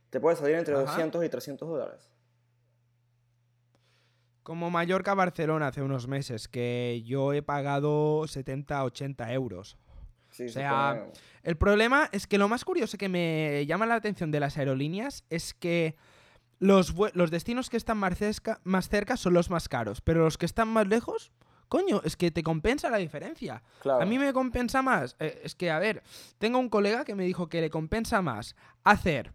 [0.10, 0.84] Te puede salir entre Ajá.
[0.84, 2.12] 200 y 300 dólares.
[4.44, 9.78] Como Mallorca a Barcelona hace unos meses, que yo he pagado 70, 80 euros.
[10.32, 11.08] Sí, O se sea,
[11.44, 15.24] El problema es que lo más curioso que me llama la atención de las aerolíneas
[15.30, 15.96] es que
[16.60, 20.38] los, los destinos que están más cerca, más cerca son los más caros, pero los
[20.38, 21.32] que están más lejos,
[21.68, 23.64] coño, es que te compensa la diferencia.
[23.82, 24.02] claro.
[24.02, 25.16] A mí me compensa más.
[25.20, 26.04] eh, es que, a ver,
[26.38, 29.34] tengo un colega que me dijo que le compensa más hacer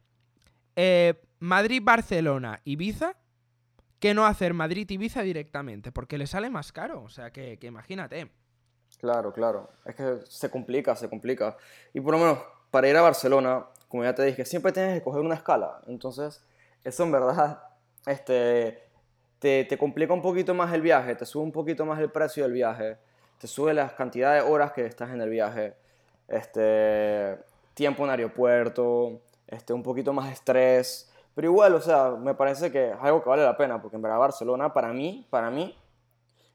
[0.77, 3.17] eh, Madrid-Barcelona, Ibiza,
[4.05, 7.03] que no hacer Madrid-Ibiza directamente, porque le sale más caro.
[7.05, 8.31] O sea, que, que imagínate.
[9.01, 9.71] Claro, claro.
[9.87, 11.57] Es que se complica, se complica.
[11.95, 12.39] Y por lo menos,
[12.71, 15.81] para ir a Barcelona, como ya te dije, siempre tienes que coger una escala.
[15.87, 16.45] Entonces,
[16.85, 17.63] eso en verdad
[18.07, 18.83] este,
[19.39, 22.43] te, te complica un poquito más el viaje, te sube un poquito más el precio
[22.43, 22.99] del viaje,
[23.39, 25.77] te sube las cantidades de horas que estás en el viaje,
[26.29, 27.39] este,
[27.73, 31.11] tiempo en aeropuerto, este, un poquito más estrés.
[31.35, 34.03] Pero igual, o sea, me parece que es algo que vale la pena, porque en
[34.03, 35.77] verdad Barcelona, para mí, para mí,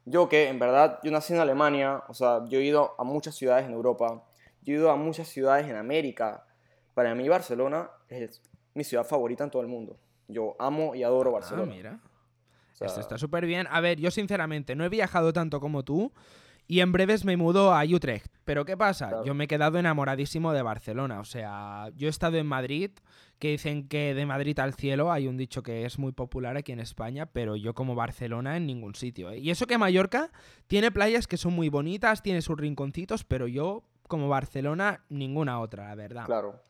[0.05, 3.35] yo que en verdad, yo nací en Alemania, o sea, yo he ido a muchas
[3.35, 4.23] ciudades en Europa,
[4.61, 6.45] yo he ido a muchas ciudades en América.
[6.93, 8.41] Para mí Barcelona es
[8.73, 9.97] mi ciudad favorita en todo el mundo.
[10.27, 11.73] Yo amo y adoro Ah, Barcelona.
[11.73, 11.99] mira.
[12.73, 13.67] O sea, Esto está súper bien.
[13.69, 16.11] A ver, yo sinceramente no he viajado tanto como tú
[16.69, 18.31] y en breves me mudo a Utrecht.
[18.45, 19.07] Pero ¿qué pasa?
[19.07, 19.25] Claro.
[19.25, 21.19] Yo me he quedado enamoradísimo de Barcelona.
[21.19, 22.91] O sea, yo he estado en Madrid,
[23.39, 26.71] que dicen que de Madrid al cielo hay un dicho que es muy popular aquí
[26.71, 29.31] en España, pero yo como Barcelona en ningún sitio.
[29.31, 29.39] ¿eh?
[29.39, 30.29] Y eso que Mallorca
[30.67, 35.87] tiene playas que son muy bonitas, tiene sus rinconcitos, pero yo como Barcelona ninguna otra,
[35.87, 36.25] la verdad.
[36.27, 36.61] Claro.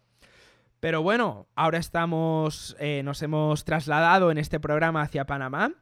[0.79, 5.73] Pero bueno, ahora estamos, eh, nos hemos trasladado en este programa hacia Panamá.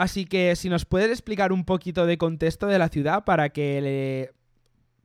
[0.00, 4.32] Así que si nos puedes explicar un poquito de contexto de la ciudad para que,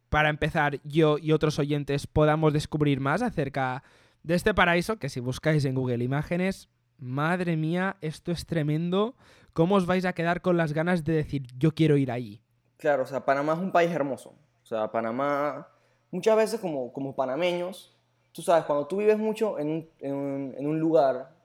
[0.07, 3.83] para empezar, yo y otros oyentes podamos descubrir más acerca
[4.23, 9.15] de este paraíso, que si buscáis en Google Imágenes, madre mía, esto es tremendo.
[9.51, 12.41] ¿Cómo os vais a quedar con las ganas de decir yo quiero ir ahí?
[12.77, 14.29] Claro, o sea, Panamá es un país hermoso.
[14.63, 15.67] O sea, Panamá,
[16.09, 17.93] muchas veces como, como panameños,
[18.31, 21.35] tú sabes, cuando tú vives mucho en un- en un lugar,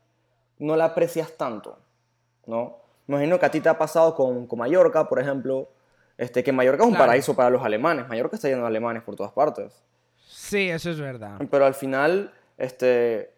[0.60, 1.80] no la aprecias tanto,
[2.46, 2.78] ¿no?
[3.10, 5.68] Me imagino que a ti te ha pasado con, con Mallorca, por ejemplo,
[6.16, 7.06] este, que Mallorca es un Claro.
[7.06, 8.06] paraíso para los alemanes.
[8.08, 9.82] Mallorca está lleno de alemanes por todas partes.
[10.28, 11.40] Sí, eso es verdad.
[11.50, 13.32] Pero al final, este,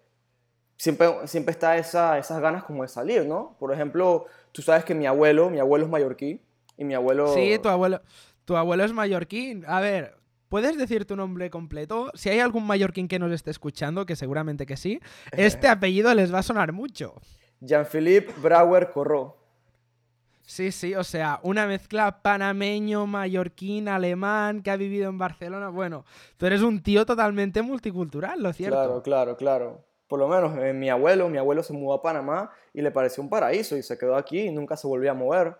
[0.77, 3.57] siempre, siempre está esa, esas ganas como de salir, ¿no?
[3.59, 6.43] Por ejemplo, tú sabes que mi abuelo, mi abuelo es mallorquí,
[6.77, 7.29] y mi abuelo...
[7.33, 8.03] Sí, tu abuelo,
[8.45, 9.65] tu abuelo es mallorquín.
[9.67, 10.17] A ver,
[10.51, 12.11] ¿puedes decir tu nombre completo?
[12.13, 16.31] Si hay algún mallorquín que nos esté escuchando, que seguramente que sí, este apellido les
[16.35, 17.15] va a sonar mucho.
[17.61, 19.41] Jean-Philippe Brouwer Corró.
[20.44, 25.68] Sí, sí, o sea, una mezcla panameño, mallorquín, alemán, que ha vivido en Barcelona.
[25.68, 26.05] Bueno,
[26.37, 28.76] tú eres un tío totalmente multicultural, ¿lo cierto?
[28.76, 29.85] Claro, claro, claro.
[30.09, 33.22] Por lo menos eh, mi abuelo, mi abuelo se mudó a Panamá y le pareció
[33.22, 35.57] un paraíso y se quedó aquí y nunca se volvió a mover.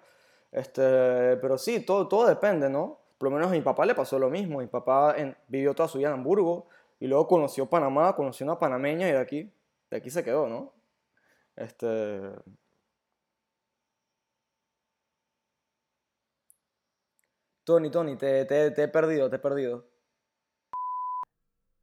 [0.51, 2.99] Este, pero sí, todo, todo depende, ¿no?
[3.17, 4.59] Por lo menos a mi papá le pasó lo mismo.
[4.59, 6.67] Mi papá en- vivió toda su vida en Hamburgo
[7.01, 9.51] y luego conoció Panamá, conoció una panameña y de aquí,
[9.91, 10.73] de aquí se quedó, ¿no?
[11.57, 12.21] Este,
[17.65, 19.87] Tony, Tony, te, te- te he perdido, te he perdido.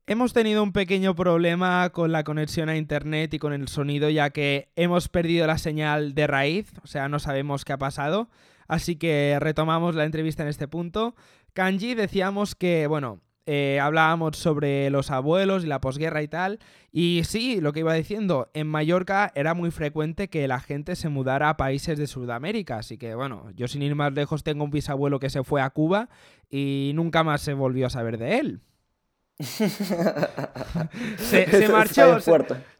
[0.08, 4.32] Hemos tenido un pequeño problema con la conexión a internet y con el sonido, ya
[4.32, 8.28] que hemos perdido la señal de raíz, o sea, no sabemos qué ha pasado.
[8.68, 11.16] Así que retomamos la entrevista en este punto.
[11.54, 16.60] Kanji, decíamos que, bueno, eh, hablábamos sobre los abuelos y la posguerra y tal.
[16.92, 21.10] Y sí, lo que iba diciendo, en Mallorca era muy frecuente que la gente se
[21.10, 22.78] mudara a países de Sudamérica.
[22.78, 25.72] Así que, bueno, yo sin ir más lejos tengo un bisabuelo que se fue a
[25.72, 26.10] Cuba
[26.48, 28.62] y nunca más se volvió a saber de él.
[31.18, 32.20] Se, marchó,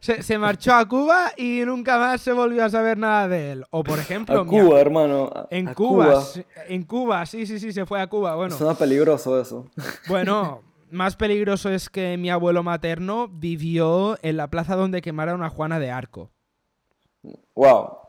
[0.00, 3.64] se, se- marchó a Cuba y nunca más se volvió a saber nada de él.
[3.70, 5.30] O por ejemplo, A Cuba, hermano.
[5.34, 8.34] a- en a Cuba, sí, en Cuba, sí, sí, sí, se fue a Cuba.
[8.34, 9.70] Bueno, Suena peligroso eso.
[10.08, 15.48] bueno, más peligroso es que mi abuelo materno vivió en la plaza donde quemaron a
[15.50, 16.30] Juana de Arco.
[17.54, 17.99] Wow.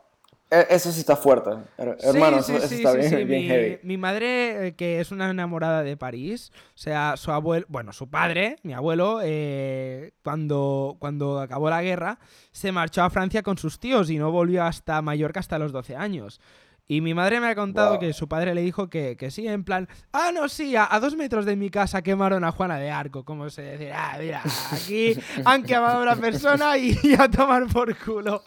[0.54, 1.48] E- Eso sí está fuerte.
[1.78, 3.78] her- Sí, Hermano, sí, eso, sí, está bien, bien Mi, heavy.
[3.82, 8.10] mi madre, eh, que es una enamorada de París, o sea, su abuelo, bueno, su
[8.10, 12.18] padre, mi abuelo, eh, cuando, cuando acabó la guerra,
[12.50, 15.96] se marchó a Francia con sus tíos y no volvió hasta Mallorca hasta los 12
[15.96, 16.38] años.
[16.86, 18.00] Y mi madre me ha contado Wow.
[18.00, 21.00] que su padre le dijo que, que sí, en plan, ah, no, sí, a, a
[21.00, 24.42] dos metros de mi casa quemaron a Juana de Arco, como se decir, ah, mira,
[24.70, 25.14] aquí
[25.46, 28.42] han quemado a una persona y, y a tomar por culo.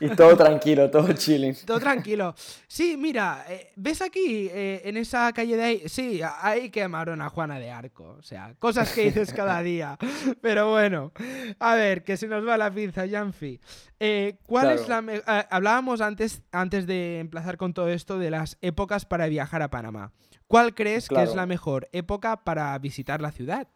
[0.00, 1.54] Y todo tranquilo, todo chilling.
[1.66, 2.34] Todo tranquilo.
[2.66, 5.82] Sí, mira, eh, ¿ves aquí, eh, en esa calle de ahí?
[5.86, 8.16] Sí, ahí quemaron a Juana de Arco.
[8.18, 9.98] O sea, cosas que dices cada día.
[10.40, 11.12] Pero bueno,
[11.58, 13.60] a ver, que se nos va la pinza, Janfi.
[14.00, 18.58] Eh, ¿Cuál es la ah, hablábamos antes, antes de emplazar con todo esto de las
[18.60, 20.12] épocas para viajar a Panamá.
[20.46, 23.66] ¿Cuál crees que es la mejor época para visitar la ciudad?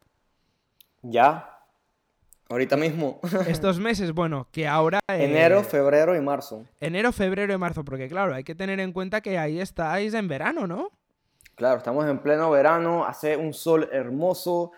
[1.03, 1.58] Ya.
[2.51, 3.21] Ahorita mismo.
[3.47, 5.01] Estos meses, bueno, que ahora...
[5.09, 6.65] eh, Enero, febrero y marzo.
[6.81, 10.29] Enero, febrero y marzo, porque claro, hay que tener en cuenta que ahí estáis en
[10.29, 10.91] verano, ¿no?
[11.57, 14.73] Claro, estamos en pleno verano, hace un sol hermoso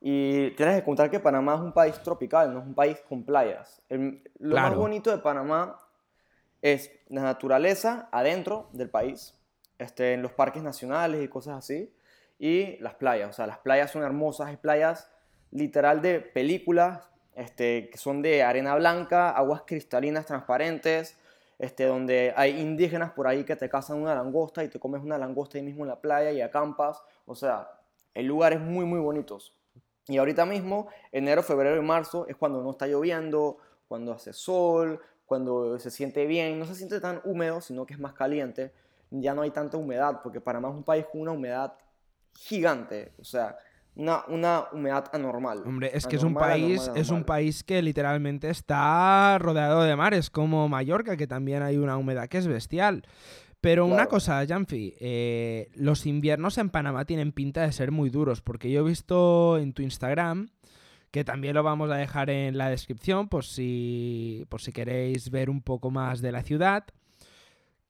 [0.00, 3.24] y tienes que contar que Panamá es un país tropical, no es un país con
[3.24, 3.82] playas.
[3.88, 4.80] El- lo más Claro.
[4.82, 5.76] bonito de Panamá
[6.62, 9.34] es la naturaleza adentro del país,
[9.78, 11.92] este, en los parques nacionales y cosas así,
[12.38, 13.30] y las playas.
[13.30, 15.10] O sea, las playas son hermosas, hay playas
[15.50, 21.16] literal de películas, este, que son de arena blanca, aguas cristalinas transparentes,
[21.58, 25.18] este, donde hay indígenas por ahí que te cazan una langosta y te comes una
[25.18, 27.02] langosta ahí mismo en la playa y acampas.
[27.26, 27.68] O sea,
[28.14, 29.54] hay lugares muy, muy bonitos.
[30.06, 33.58] Y ahorita mismo, enero, febrero y marzo, es cuando no está lloviendo,
[33.88, 38.00] cuando hace sol, cuando se siente bien, no se siente tan húmedo, sino que es
[38.00, 38.72] más caliente.
[39.10, 41.74] ya no hay tanta humedad, porque Panamá es un país con una humedad
[42.34, 43.56] gigante, o sea,
[43.98, 45.62] una, una humedad anormal.
[45.66, 49.96] Hombre, es que es un país, anormal, es un país que literalmente está rodeado de
[49.96, 53.02] mares, como Mallorca, que también hay una humedad que es bestial.
[53.60, 58.40] Pero una cosa, Janfi, eh, los inviernos en Panamá tienen pinta de ser muy duros,
[58.40, 60.48] porque yo he visto en tu Instagram,
[61.10, 65.50] que también lo vamos a dejar en la descripción, por si, por si queréis ver
[65.50, 66.84] un poco más de la ciudad,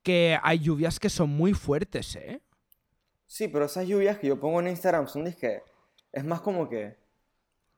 [0.02, 2.40] que hay lluvias que son muy fuertes, ¿eh?
[3.26, 5.60] Sí, pero esas lluvias que yo pongo en Instagram son que
[6.12, 6.96] es más como que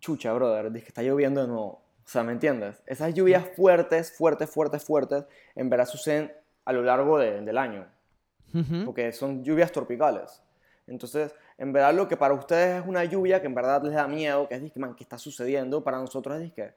[0.00, 1.82] chucha, brother, que está lloviendo de nuevo.
[2.04, 2.82] O sea, ¿me entiendes?
[2.86, 6.32] Esas lluvias fuertes, fuertes, fuertes, fuertes, en verdad suceden
[6.64, 7.86] a lo largo de- del año,
[8.84, 10.42] porque son lluvias tropicales.
[10.86, 14.08] Entonces, en verdad lo que para ustedes es una lluvia que en verdad les da
[14.08, 15.84] miedo, que es disque, man, ¿qué está sucediendo?
[15.84, 16.72] Para nosotros es que,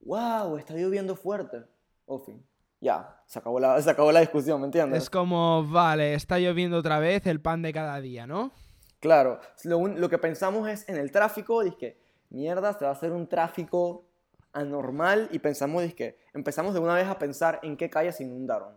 [0.00, 1.62] wow, está lloviendo fuerte.
[2.06, 2.42] O fin,
[2.80, 5.02] ya, se acabó la, se acabó la discusión, ¿me entiendes?
[5.02, 8.52] Es como, vale, está lloviendo otra vez el pan de cada día, ¿no?
[9.00, 11.98] Claro, lo, un- lo que pensamos es en el tráfico, que
[12.30, 14.04] mierda, se va a hacer un tráfico
[14.52, 18.76] anormal y pensamos, que empezamos de una vez a pensar en qué calles se inundaron.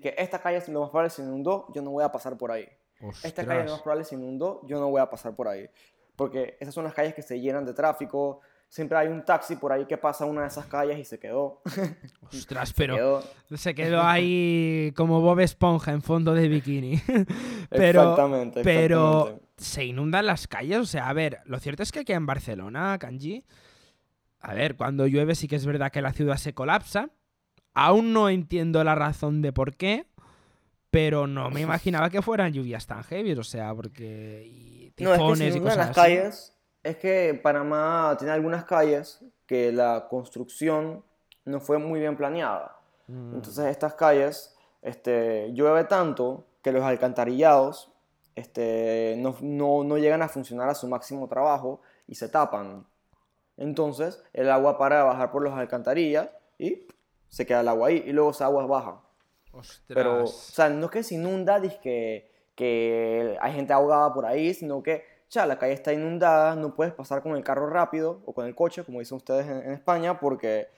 [0.00, 2.68] que esta calle lo más probable se inundó, yo no voy a pasar por ahí.
[3.24, 5.68] Esta calle lo más probable se inundó, yo no voy a pasar por ahí.
[6.16, 8.40] Porque esas son las calles que se llenan de tráfico.
[8.72, 11.60] Siempre hay un taxi por ahí que pasa una de esas calles y se quedó.
[12.32, 13.22] Ostras, pero quedó.
[13.58, 16.98] se quedó ahí como Bob Esponja en fondo de bikini.
[17.68, 20.78] pero, Exactamente, pero se inundan las calles.
[20.78, 23.44] O sea, a ver, lo cierto es que aquí en Barcelona, Kanji,
[24.40, 27.10] a ver, cuando llueve sí que es verdad que la ciudad se colapsa.
[27.74, 30.06] Aún no entiendo la razón de por qué,
[30.88, 33.32] pero no me imaginaba que fueran lluvias tan heavy.
[33.32, 36.52] O sea, porque y No, es que se y cosas las así.
[36.82, 41.04] Es que Panamá tiene algunas calles que la construcción
[41.44, 42.76] no fue muy bien planeada.
[43.06, 43.34] Mm.
[43.34, 47.92] Entonces estas calles este, llueve tanto que los alcantarillados
[48.34, 52.86] este, no, no, no llegan a funcionar a su máximo trabajo y se tapan.
[53.56, 56.86] Entonces el agua para de bajar por las alcantarillas y
[57.28, 59.00] se queda el agua ahí y luego esa agua baja.
[59.52, 59.82] Ostras.
[59.86, 64.24] Pero, o sea, no es que se inunda, dice que, que hay gente ahogada por
[64.24, 68.20] ahí, sino que, ya, la calle está inundada, no puedes pasar con el carro rápido
[68.26, 70.68] o con el coche, como dicen ustedes en, España, porque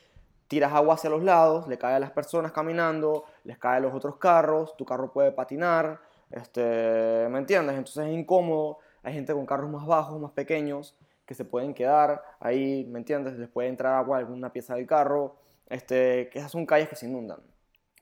[0.47, 3.93] tiras agua hacia los lados, le cae a las personas caminando, les cae a los
[3.93, 7.77] otros carros, tu carro puede patinar, este, ¿me entiendes?
[7.77, 12.23] Entonces es incómodo, hay gente con carros más bajos, más pequeños, que se pueden quedar
[12.39, 13.37] ahí, ¿me entiendes?
[13.37, 15.35] Les puede entrar agua a alguna pieza del carro,
[15.69, 17.41] este, que esas son calles que se inundan.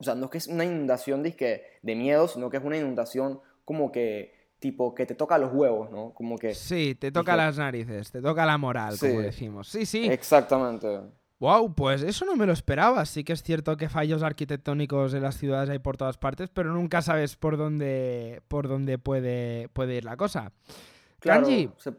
[0.00, 2.76] O sea, no es que es una inundación dizque, de miedo, sino que es una
[2.76, 6.14] inundación como que, tipo, que te toca los huevos, ¿no?
[6.14, 6.54] Como que...
[6.54, 9.68] Sí, te toca dije- las narices, te toca la moral, como decimos.
[9.68, 10.06] Sí, sí.
[10.06, 11.00] Exactamente.
[11.40, 13.04] Wow, pues eso no me lo esperaba.
[13.04, 16.72] Sí que es cierto que fallos arquitectónicos en las ciudades hay por todas partes, pero
[16.72, 20.52] nunca sabes por dónde, por dónde puede, puede ir la cosa.
[21.18, 21.94] Claro, Kanji, se-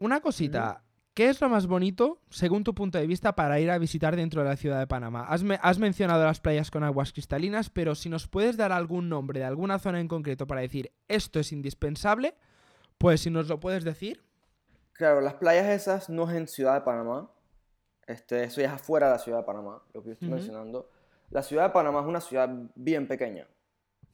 [0.00, 0.82] una cosita.
[1.14, 4.42] ¿Qué es lo más bonito, según tu punto de vista, para ir a visitar dentro
[4.42, 5.24] de la ciudad de Panamá?
[5.28, 9.08] Has, me- has mencionado las playas con aguas cristalinas, pero si nos puedes dar algún
[9.08, 12.34] nombre de alguna zona en concreto para decir esto es indispensable,
[12.98, 14.22] pues si nos lo puedes decir.
[14.92, 17.30] claro, las playas esas no es en Ciudad de Panamá.
[18.06, 20.90] Este, eso ya es afuera de la Ciudad de Panamá, lo que yo estoy mencionando.
[21.30, 23.46] La Ciudad de Panamá es una ciudad bien pequeña.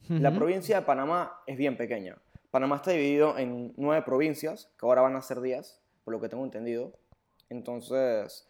[0.08, 2.16] La provincia de Panamá es bien pequeña.
[2.50, 6.28] Panamá está dividido en nueve provincias, que ahora van a ser diez, por lo que
[6.28, 6.92] tengo entendido.
[7.48, 8.48] Entonces,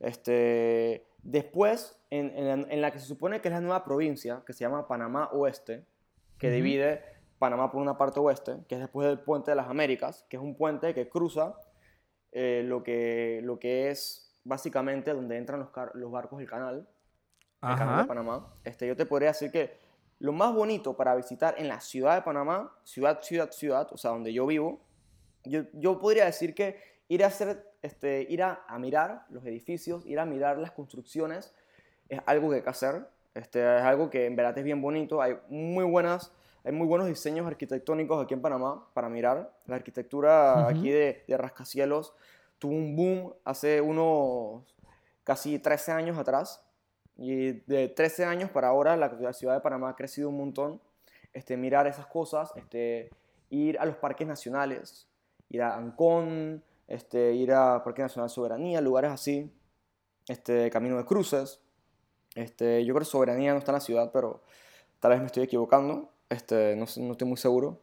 [0.00, 4.42] este, después, en, en la, en la que se supone que es la nueva provincia,
[4.46, 5.84] que se llama Panamá Oeste,
[6.38, 7.02] que divide
[7.38, 10.42] Panamá por una parte oeste, que es después del Puente de las Américas, que es
[10.42, 11.54] un puente que cruza
[12.32, 16.88] eh, lo, que, lo que es básicamente donde entran los, los barcos del canal,
[17.62, 18.04] el canal de.
[18.08, 18.54] Panamá.
[18.64, 19.78] Este, yo te podría decir que
[20.18, 24.10] lo más bonito para visitar en la ciudad de Panamá, ciudad, ciudad, ciudad, o sea,
[24.10, 24.80] donde yo vivo,
[25.44, 26.78] yo, yo podría decir que
[27.08, 31.54] ir a hacer, este, ir a, a mirar los edificios, ir a mirar las construcciones,
[32.08, 33.06] es algo que hay que hacer.
[33.34, 35.20] Este, es algo que en verdad es bien bonito.
[35.20, 39.52] Hay muy buenas, hay muy buenos diseños arquitectónicos aquí en Panamá para mirar.
[39.66, 42.14] La arquitectura aquí de, de rascacielos
[42.58, 44.62] tuvo un boom hace unos
[45.24, 46.64] casi 13 años atrás.
[47.16, 50.80] Y de 13 años para ahora la, la ciudad de Panamá ha crecido un montón.
[51.32, 53.10] Este, mirar esas cosas, este,
[53.50, 55.08] ir a los parques nacionales,
[55.54, 59.50] ir a Ancón, este, ir a Parque Nacional Soberanía, lugares así,
[60.28, 61.60] este, Camino de Cruces.
[62.34, 64.42] Este, yo creo que Soberanía no está en la ciudad, pero
[65.00, 67.80] tal vez me estoy equivocando, este, no, no estoy muy seguro.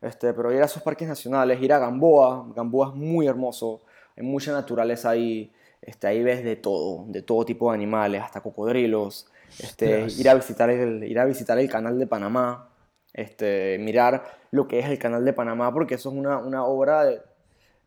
[0.00, 3.82] Este, pero ir a esos parques nacionales, ir a Gamboa, Gamboa es muy hermoso,
[4.16, 8.40] hay mucha naturaleza ahí, este, ahí ves de todo, de todo tipo de animales, hasta
[8.40, 9.28] cocodrilos,
[9.60, 12.71] este, ir, a visitar el, ir a visitar el canal de Panamá,
[13.12, 17.04] este, mirar lo que es el canal de Panamá, porque eso es una, una obra
[17.04, 17.20] de,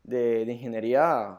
[0.04, 1.38] de- de ingeniería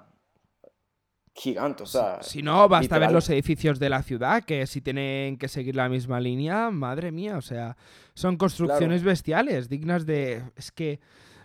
[1.33, 1.83] gigante.
[1.83, 5.47] O sea, Si no, basta ver los edificios de la ciudad, que si tienen que
[5.47, 7.77] seguir la misma línea, madre mía, o sea,
[8.13, 10.41] son construcciones bestiales, dignas de...
[10.55, 10.99] Es que,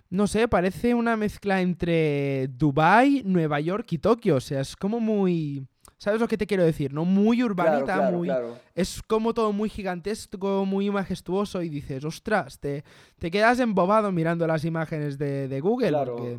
[0.08, 4.98] no sé, parece una mezcla entre Dubai, Nueva York y Tokio, o sea, es como
[5.00, 5.66] muy...
[6.02, 6.92] ¿Sabes lo que te quiero decir?
[6.92, 7.04] ¿No?
[7.04, 8.26] Muy urbanita, claro, muy...
[8.26, 8.58] claro.
[8.74, 12.82] Es como todo muy gigantesco, muy majestuoso y dices, ostras, te,
[13.20, 15.90] te quedas embobado mirando las imágenes de, de Google.
[15.90, 16.16] Claro.
[16.16, 16.38] porque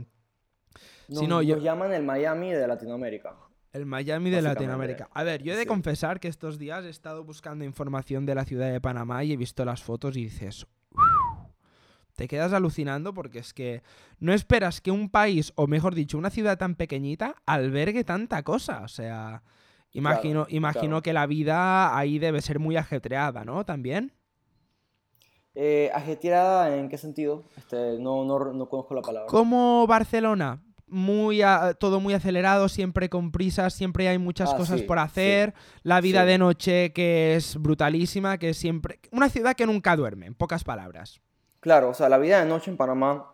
[1.08, 3.38] Nos, Si no, yo- llaman el Miami de Latinoamérica.
[3.72, 5.08] el Miami de Latinoamérica.
[5.14, 5.68] A ver, yo he de sí.
[5.70, 9.38] confesar que estos días he estado buscando información de la ciudad de Panamá y he
[9.38, 10.68] visto las fotos y dices.
[12.16, 13.82] Te quedas alucinando porque es que
[14.20, 18.82] no esperas que un país, o mejor dicho, una ciudad tan pequeñita, albergue tanta cosa.
[18.84, 19.44] O sea,
[19.92, 21.02] imagino, Claro, imagino claro.
[21.02, 23.66] que la vida ahí debe ser muy ajetreada, ¿no?
[23.66, 24.14] También.
[25.56, 27.44] Eh, ¿Ajetreada en qué sentido?
[27.58, 29.28] Este, no, no, no conozco la palabra.
[29.28, 34.80] Como Barcelona, muy a- todo muy acelerado, siempre con prisas, siempre hay muchas Ah, cosas
[34.80, 35.54] sí, por sí, hacer,
[35.84, 36.28] la vida sí.
[36.28, 40.64] de noche que es brutalísima, que es siempre una ciudad que nunca duerme, en pocas
[40.64, 41.22] palabras.
[41.64, 43.34] Claro, o sea, la vida de noche en Panamá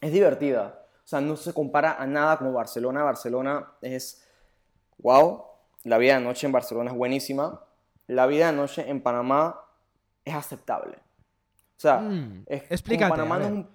[0.00, 0.86] es divertida.
[1.04, 3.02] O sea, no se compara a nada como Barcelona.
[3.02, 4.26] Barcelona es,
[4.96, 5.44] wow,
[5.84, 7.62] la vida de noche en Barcelona es buenísima.
[8.06, 9.60] La vida de noche en Panamá
[10.24, 10.96] es aceptable.
[11.76, 13.68] O sea, Mm, es, explícate, como Panamá no es un,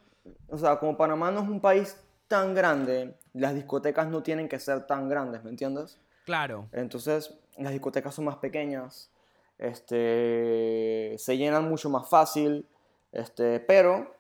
[0.50, 1.96] o sea, como Panamá no es un país
[2.28, 6.00] tan grande, las discotecas no tienen que ser tan grandes, ¿me entiendes?
[6.26, 6.70] Claro.
[6.72, 9.12] Entonces, las discotecas son más pequeñas,
[9.60, 12.68] este, se llenan mucho más fácil,
[13.16, 14.16] este, pero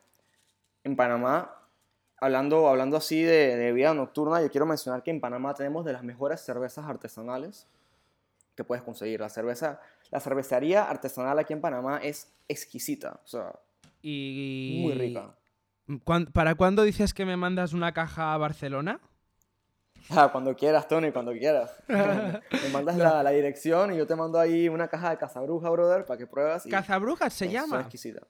[0.83, 1.55] en Panamá,
[2.17, 5.93] hablando, hablando así de, de vida nocturna, yo quiero mencionar que en Panamá tenemos de
[5.93, 7.67] las mejores cervezas artesanales
[8.55, 9.19] que puedes conseguir.
[9.19, 9.79] La cerveza,
[10.11, 13.53] la cervecería artesanal aquí en Panamá es exquisita, o sea,
[14.01, 15.35] Y muy rica.
[16.03, 18.99] ¿Cuán- ¿Para cuándo dices que me mandas una caja a Barcelona?
[20.11, 21.71] Ah, cuando quieras, Tony, cuando quieras.
[21.87, 26.05] Me mandas la, la dirección y yo te mando ahí una caja de Casabruja, brother,
[26.05, 26.63] para que pruebas.
[26.67, 27.79] y- Cazabrujas se Son llama.
[27.79, 28.21] exquisitas.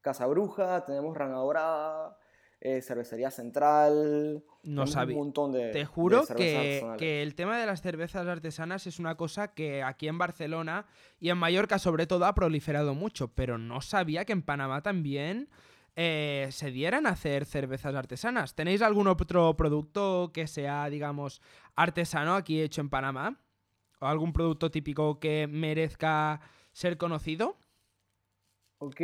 [0.00, 2.18] Casa Bruja, tenemos Rana Dorada,
[2.60, 4.44] eh, Cervecería Central.
[4.62, 5.16] No sabía.
[5.16, 5.70] Un montón de.
[5.70, 10.08] Te juro que, que el tema de las cervezas artesanas es una cosa que aquí
[10.08, 10.86] en Barcelona
[11.20, 15.48] y en Mallorca sobre todo ha proliferado mucho, pero no sabía que en Panamá también
[16.00, 18.54] eh, se dieran a hacer cervezas artesanas.
[18.54, 21.42] ¿Tenéis algún otro producto que sea, digamos,
[21.74, 23.40] artesano aquí hecho en Panamá?
[23.98, 26.40] ¿O algún producto típico que merezca
[26.70, 27.56] ser conocido?
[28.78, 29.00] Ok,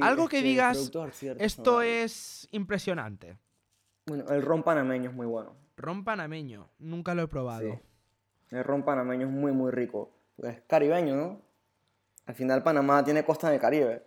[0.00, 0.90] Algo que este, digas,
[1.38, 3.38] Esto es impresionante.
[4.06, 5.54] Bueno, el ron panameño es muy bueno.
[5.76, 7.60] Ron panameño, nunca lo he probado.
[7.60, 7.78] Sí.
[8.56, 10.10] El ron panameño es muy, muy rico.
[10.34, 11.42] Porque es caribeño, ¿no?
[12.26, 14.02] Al final, Panamá tiene costa en el Caribe.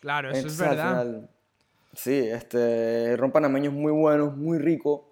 [0.00, 0.90] Claro, eso Entonces, es al verdad.
[0.90, 1.30] final,
[1.92, 5.08] sí, este, el ron panameño es muy bueno, es muy rico.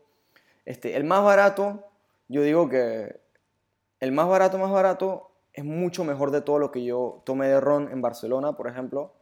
[0.65, 1.85] Este, el más barato,
[2.29, 3.21] yo digo que
[4.01, 7.61] el más barato, más barato, es mucho mejor de todo lo que yo tomé de
[7.61, 9.13] ron en Barcelona, por ejemplo,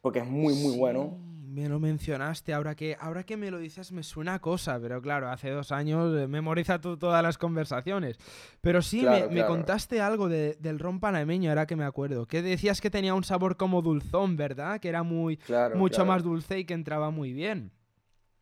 [0.00, 1.14] porque es muy, muy bueno.
[1.18, 1.22] Sí,
[1.62, 5.00] Me lo mencionaste, ahora que, ahora que me lo dices me suena a cosa, pero
[5.00, 8.18] claro, hace dos años eh, memoriza tú todas las conversaciones.
[8.60, 9.48] Pero sí, me- Claro, me, claro.
[9.48, 12.26] contaste algo de- del ron panameño, ahora que me acuerdo.
[12.26, 14.80] Que decías que tenía un sabor como dulzón, ¿verdad?
[14.80, 17.72] Que era muy Claro, mucho más dulce y que entraba muy bien.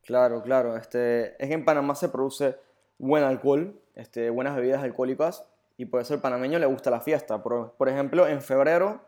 [0.02, 0.76] Claro, claro.
[0.76, 2.56] Este, es que en Panamá se produce
[2.98, 5.44] buen alcohol, este, buenas bebidas alcohólicas,
[5.76, 7.42] y por eso el panameño le gusta la fiesta.
[7.42, 9.00] Por, por ejemplo, en febrero,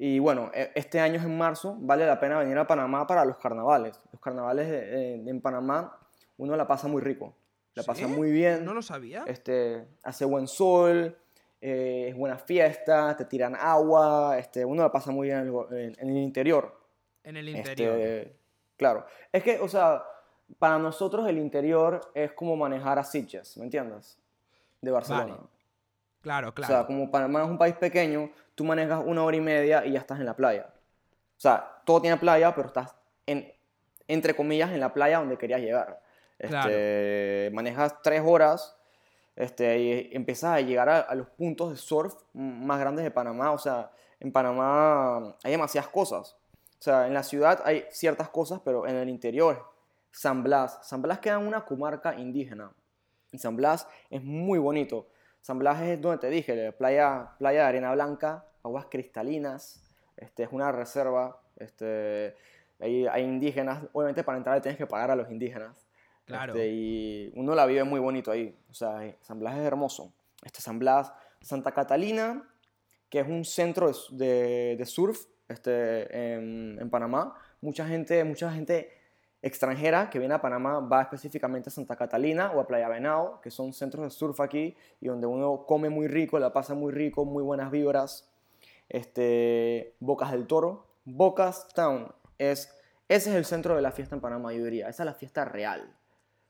[0.00, 3.24] y bueno, e- este año es en marzo, vale la pena venir a Panamá para
[3.24, 4.00] los carnavales.
[4.12, 4.68] Los carnavales
[5.26, 5.98] en- Panamá,
[6.36, 7.34] uno la pasa muy rico,
[7.74, 8.64] la pasa muy bien.
[8.64, 9.24] No lo sabía.
[9.26, 11.16] este, hace buen sol,
[11.60, 15.78] eh, es buena fiesta, te tiran agua, este, uno la pasa muy bien en el,
[15.78, 16.78] en- en el interior.
[17.24, 17.98] En el interior.
[17.98, 18.36] Este,
[18.76, 19.04] claro.
[19.32, 20.02] Es que, o sea,
[20.58, 24.16] para nosotros el interior es como manejar a Sitges, ¿me entiendes?
[24.80, 25.34] De Barcelona.
[25.34, 25.48] Vale,
[26.22, 26.74] Claro, O claro.
[26.74, 30.00] sea, como Panamá es un país pequeño, tú manejas una hora y media y ya
[30.00, 30.66] estás en la playa.
[31.36, 32.94] O sea, todo tiene playa, pero estás,
[33.26, 33.52] en,
[34.08, 36.00] entre comillas, en la playa donde querías llegar.
[36.38, 38.76] Este, Manejas tres horas
[39.36, 43.52] este, y empiezas a llegar a, a los puntos de surf más grandes de Panamá.
[43.52, 43.90] O sea,
[44.20, 46.36] en Panamá hay demasiadas cosas.
[46.78, 49.64] O sea, en la ciudad hay ciertas cosas, pero en el interior,
[50.10, 50.78] San Blas.
[50.82, 52.72] San Blas queda en una comarca indígena.
[53.30, 55.06] Y San Blas es muy bonito.
[55.48, 59.82] San Blas es donde te dije, playa, playa de arena blanca, aguas cristalinas,
[60.18, 62.34] este, es una reserva, este,
[62.78, 65.86] hay, hay indígenas, obviamente para entrar le tienes que pagar a los indígenas.
[66.26, 66.52] Claro.
[66.52, 70.12] Este, y uno la vive muy bonito ahí, o sea, San Blas es hermoso.
[70.44, 72.46] Este San Blas, Santa Catalina,
[73.08, 78.92] que es un centro de- de surf este, en, en Panamá, Mucha gente, mucha gente
[79.42, 83.50] extranjera que viene a Panamá va específicamente a Santa Catalina o a Playa Venado, que
[83.50, 87.24] son centros de surf aquí y donde uno come muy rico, la pasa muy rico,
[87.24, 88.30] muy buenas vibras.
[88.88, 92.08] Este, Bocas del Toro, Bocas Town
[92.38, 92.74] es
[93.08, 94.88] ese es el centro de la fiesta en Panamá, yo diría.
[94.88, 95.80] Esa es la fiesta real.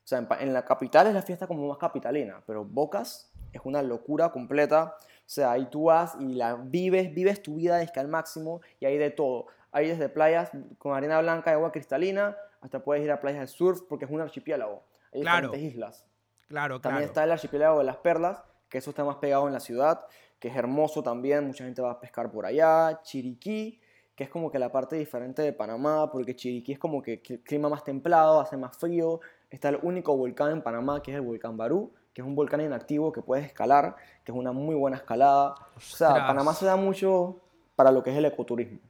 [0.04, 3.80] O sea, en, la capital es la fiesta como más capitalina, pero Bocas es una
[3.80, 4.96] locura completa.
[4.98, 8.86] O sea, ahí tú vas y la vives, vives tu vida desde al máximo y
[8.86, 9.46] hay de todo.
[9.72, 13.46] Hay desde playas con arena blanca y agua cristalina hasta puedes ir a playas de
[13.46, 14.82] surf porque es un archipiélago.
[15.12, 15.48] Hay Claro.
[15.48, 16.06] diferentes islas.
[16.48, 17.06] Claro, También claro.
[17.06, 20.04] está el archipiélago de las Perlas, que eso está más pegado en la ciudad,
[20.38, 23.00] que es hermoso también, mucha gente va a pescar por allá.
[23.02, 23.80] Chiriquí,
[24.14, 27.42] que es como que la parte diferente de Panamá, porque Chiriquí es como que cl-
[27.44, 29.20] clima más templado, hace más frío.
[29.50, 32.60] Está el único volcán en Panamá, que es el volcán Barú, que es un volcán
[32.60, 33.94] inactivo que puedes escalar,
[34.24, 35.54] que es una muy buena escalada.
[35.76, 36.26] O sea, Ostras.
[36.26, 37.40] Panamá se da mucho
[37.76, 38.80] para lo que es el ecoturismo.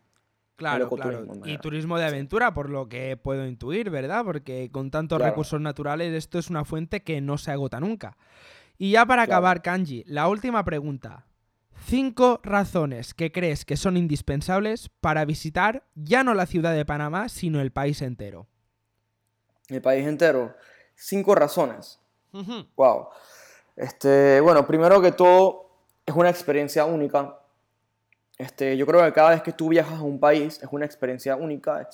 [0.59, 1.24] Claro, claro.
[1.44, 4.24] Y turismo de aventura, por lo que puedo intuir, ¿verdad?
[4.24, 5.30] Porque con tantos Claro.
[5.30, 8.16] recursos naturales esto es una fuente que no se agota nunca.
[8.76, 9.36] Y ya para Claro.
[9.38, 11.24] acabar, Kanji, la última pregunta.
[11.86, 17.28] Cinco razones que crees que son indispensables para visitar ya no la ciudad de Panamá,
[17.28, 18.48] sino el país entero.
[19.68, 20.56] El país entero.
[20.96, 22.00] Cinco razones.
[22.74, 23.11] Wow.
[23.76, 25.70] Este, bueno, primero que todo,
[26.04, 27.38] es una experiencia única.
[28.39, 31.34] Este, yo creo que cada vez que tú viajas a un país es una experiencia
[31.36, 31.89] única.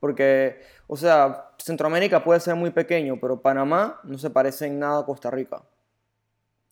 [0.00, 5.00] Porque, o sea, Centroamérica puede ser muy pequeño, pero Panamá no se parece en nada
[5.00, 5.62] a Costa Rica.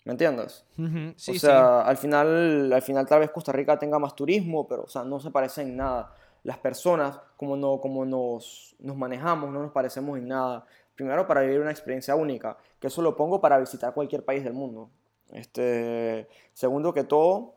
[0.04, 0.64] ¿Me entiendes?
[0.74, 1.38] Sí, o sí.
[1.38, 5.04] sea, al final, al final tal vez Costa Rica tenga más turismo, pero o sea,
[5.04, 6.12] no se parece en nada.
[6.42, 10.64] Las personas, como, no, como nos, nos manejamos, no nos parecemos en nada.
[10.94, 14.54] Primero para vivir una experiencia única, que eso lo pongo para visitar cualquier país del
[14.54, 14.90] mundo.
[15.32, 17.54] Este, segundo que todo,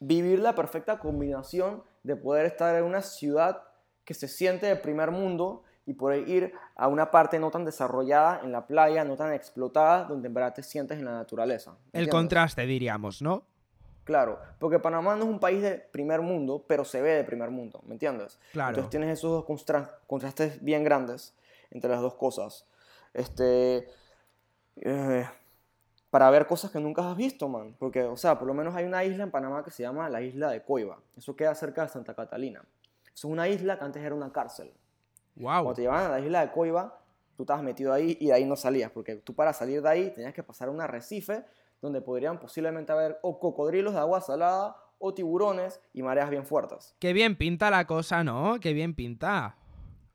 [0.00, 3.62] vivir la perfecta combinación de poder estar en una ciudad
[4.04, 8.40] que se siente de primer mundo y poder ir a una parte no tan desarrollada
[8.44, 11.76] en la playa, no tan explotada, donde en verdad te sientes en la naturaleza.
[11.92, 13.44] ¿me El contraste, diríamos, ¿no?
[14.04, 17.50] Claro, porque Panamá no es un país de primer mundo, pero se ve de primer
[17.50, 18.38] mundo, ¿me entiendes?
[18.52, 18.70] Claro.
[18.70, 19.44] Entonces tienes esos dos
[20.06, 21.34] contrastes bien grandes
[21.70, 22.66] entre las dos cosas.
[23.12, 23.88] Este,
[24.76, 25.28] eh,
[26.10, 27.74] para ver cosas que nunca has visto, man.
[27.78, 30.22] Porque, o sea, por lo menos hay una isla en Panamá que se llama la
[30.22, 30.98] isla de Coiba.
[31.16, 32.62] Eso queda cerca de Santa Catalina.
[33.14, 34.72] Eso es una isla que antes era una cárcel.
[35.36, 35.50] Wow.
[35.50, 36.98] Cuando te llevaban a la isla de Coiba,
[37.36, 40.10] tú estabas metido ahí y de ahí no salías, porque tú para salir de ahí
[40.10, 41.44] tenías que pasar un arrecife
[41.80, 46.94] donde podrían posiblemente haber o cocodrilos de agua salada o tiburones y mareas bien fuertes.
[46.98, 48.58] Qué bien pinta la cosa, ¿no?
[48.60, 49.56] Qué bien pinta.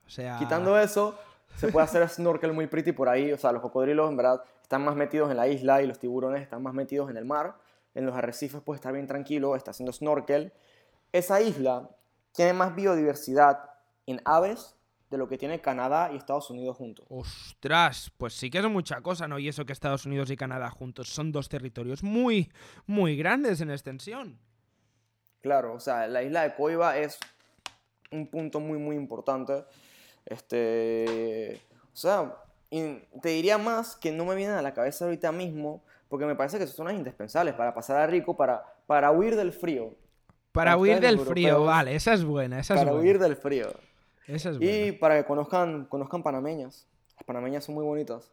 [0.06, 0.38] O sea.
[0.38, 1.18] Quitando eso,
[1.56, 4.44] se puede hacer snorkel muy pretty por ahí, o sea, los cocodrilos en verdad
[4.74, 7.60] están más metidos en la isla y los tiburones están más metidos en el mar.
[7.94, 10.52] En los arrecifes puedes estar bien tranquilo, está haciendo snorkel.
[11.12, 11.92] Esa isla
[12.32, 13.70] tiene más biodiversidad
[14.08, 14.76] en aves
[15.12, 17.06] de lo que tiene Canadá y Estados Unidos juntos.
[17.10, 19.38] Ostras, pues sí que es mucha cosa, ¿no?
[19.38, 22.52] Y eso que Estados Unidos y Canadá juntos son dos territorios muy,
[22.88, 24.40] muy grandes en extensión.
[25.44, 27.20] Claro, o sea, la isla de Coiba es
[28.10, 29.66] un punto muy, muy importante.
[30.26, 31.62] Este,
[31.94, 32.34] o sea,
[32.76, 36.36] y te diría más que no me vienen a la cabeza ahorita mismo, porque me
[36.36, 39.96] parece que son zonas indispensables para pasar a rico, para, para huir del frío.
[40.52, 43.04] Para huir del frío, vale, esa es buena, esa es Para buena.
[43.06, 43.68] huir del frío.
[44.28, 45.00] Esa es Y buena.
[45.00, 46.88] para que conozcan, conozcan panameñas.
[47.16, 48.32] Las panameñas son muy bonitas.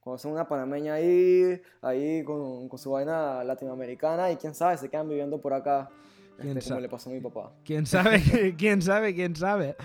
[0.00, 5.08] Conocen una panameña ahí, ahí con, con su vaina latinoamericana y quién sabe, se quedan
[5.08, 5.90] viviendo por acá.
[6.38, 6.80] ¿Quién este, como sabe?
[6.82, 7.52] le pasó a mi papá.
[7.64, 8.20] ¿Quién sabe?
[8.58, 9.14] ¿Quién sabe?
[9.14, 9.76] ¿Quién sabe?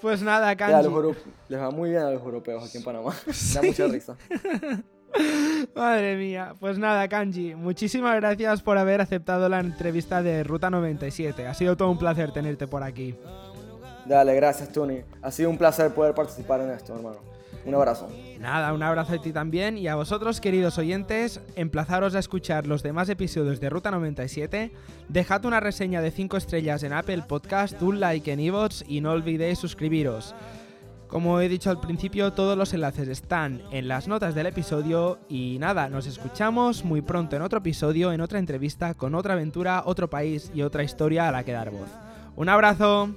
[0.00, 1.18] Pues nada, Ya, a los Kanji.
[1.48, 3.12] les va muy bien a los europeos aquí en Panamá.
[3.54, 4.16] Da mucha risa.
[5.74, 6.54] Madre mía.
[6.60, 7.54] Pues nada, Kanji.
[7.54, 11.46] Muchísimas gracias por haber aceptado la entrevista de Ruta 97.
[11.46, 13.16] Ha sido todo un placer tenerte por aquí.
[14.04, 15.00] Dale, gracias, Tony.
[15.22, 17.18] Ha sido un placer poder participar en esto, hermano.
[17.68, 18.08] Un abrazo.
[18.40, 22.82] Nada, un abrazo a ti también y a vosotros queridos oyentes, emplazaros a escuchar los
[22.82, 24.72] demás episodios de Ruta 97,
[25.08, 29.10] dejad una reseña de 5 estrellas en Apple Podcast, un like en iVoox y no
[29.12, 30.34] olvidéis suscribiros.
[31.08, 35.58] Como he dicho al principio, todos los enlaces están en las notas del episodio y
[35.58, 40.08] nada, nos escuchamos muy pronto en otro episodio, en otra entrevista, con otra aventura, otro
[40.08, 41.90] país y otra historia a la que dar voz.
[42.34, 43.10] Un abrazo.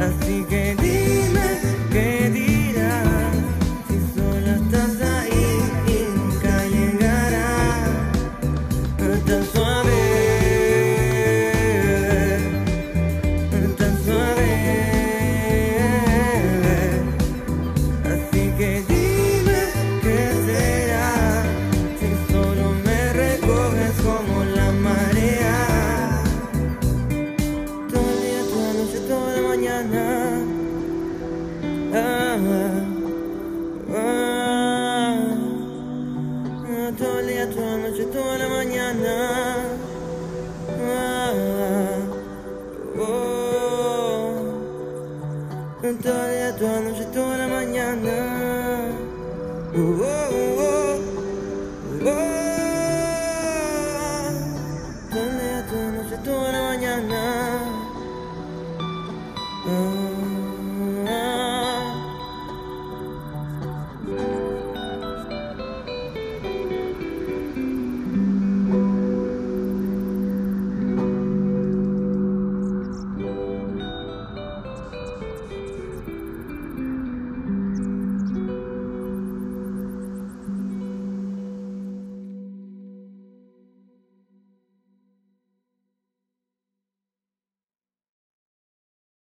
[0.00, 0.89] así que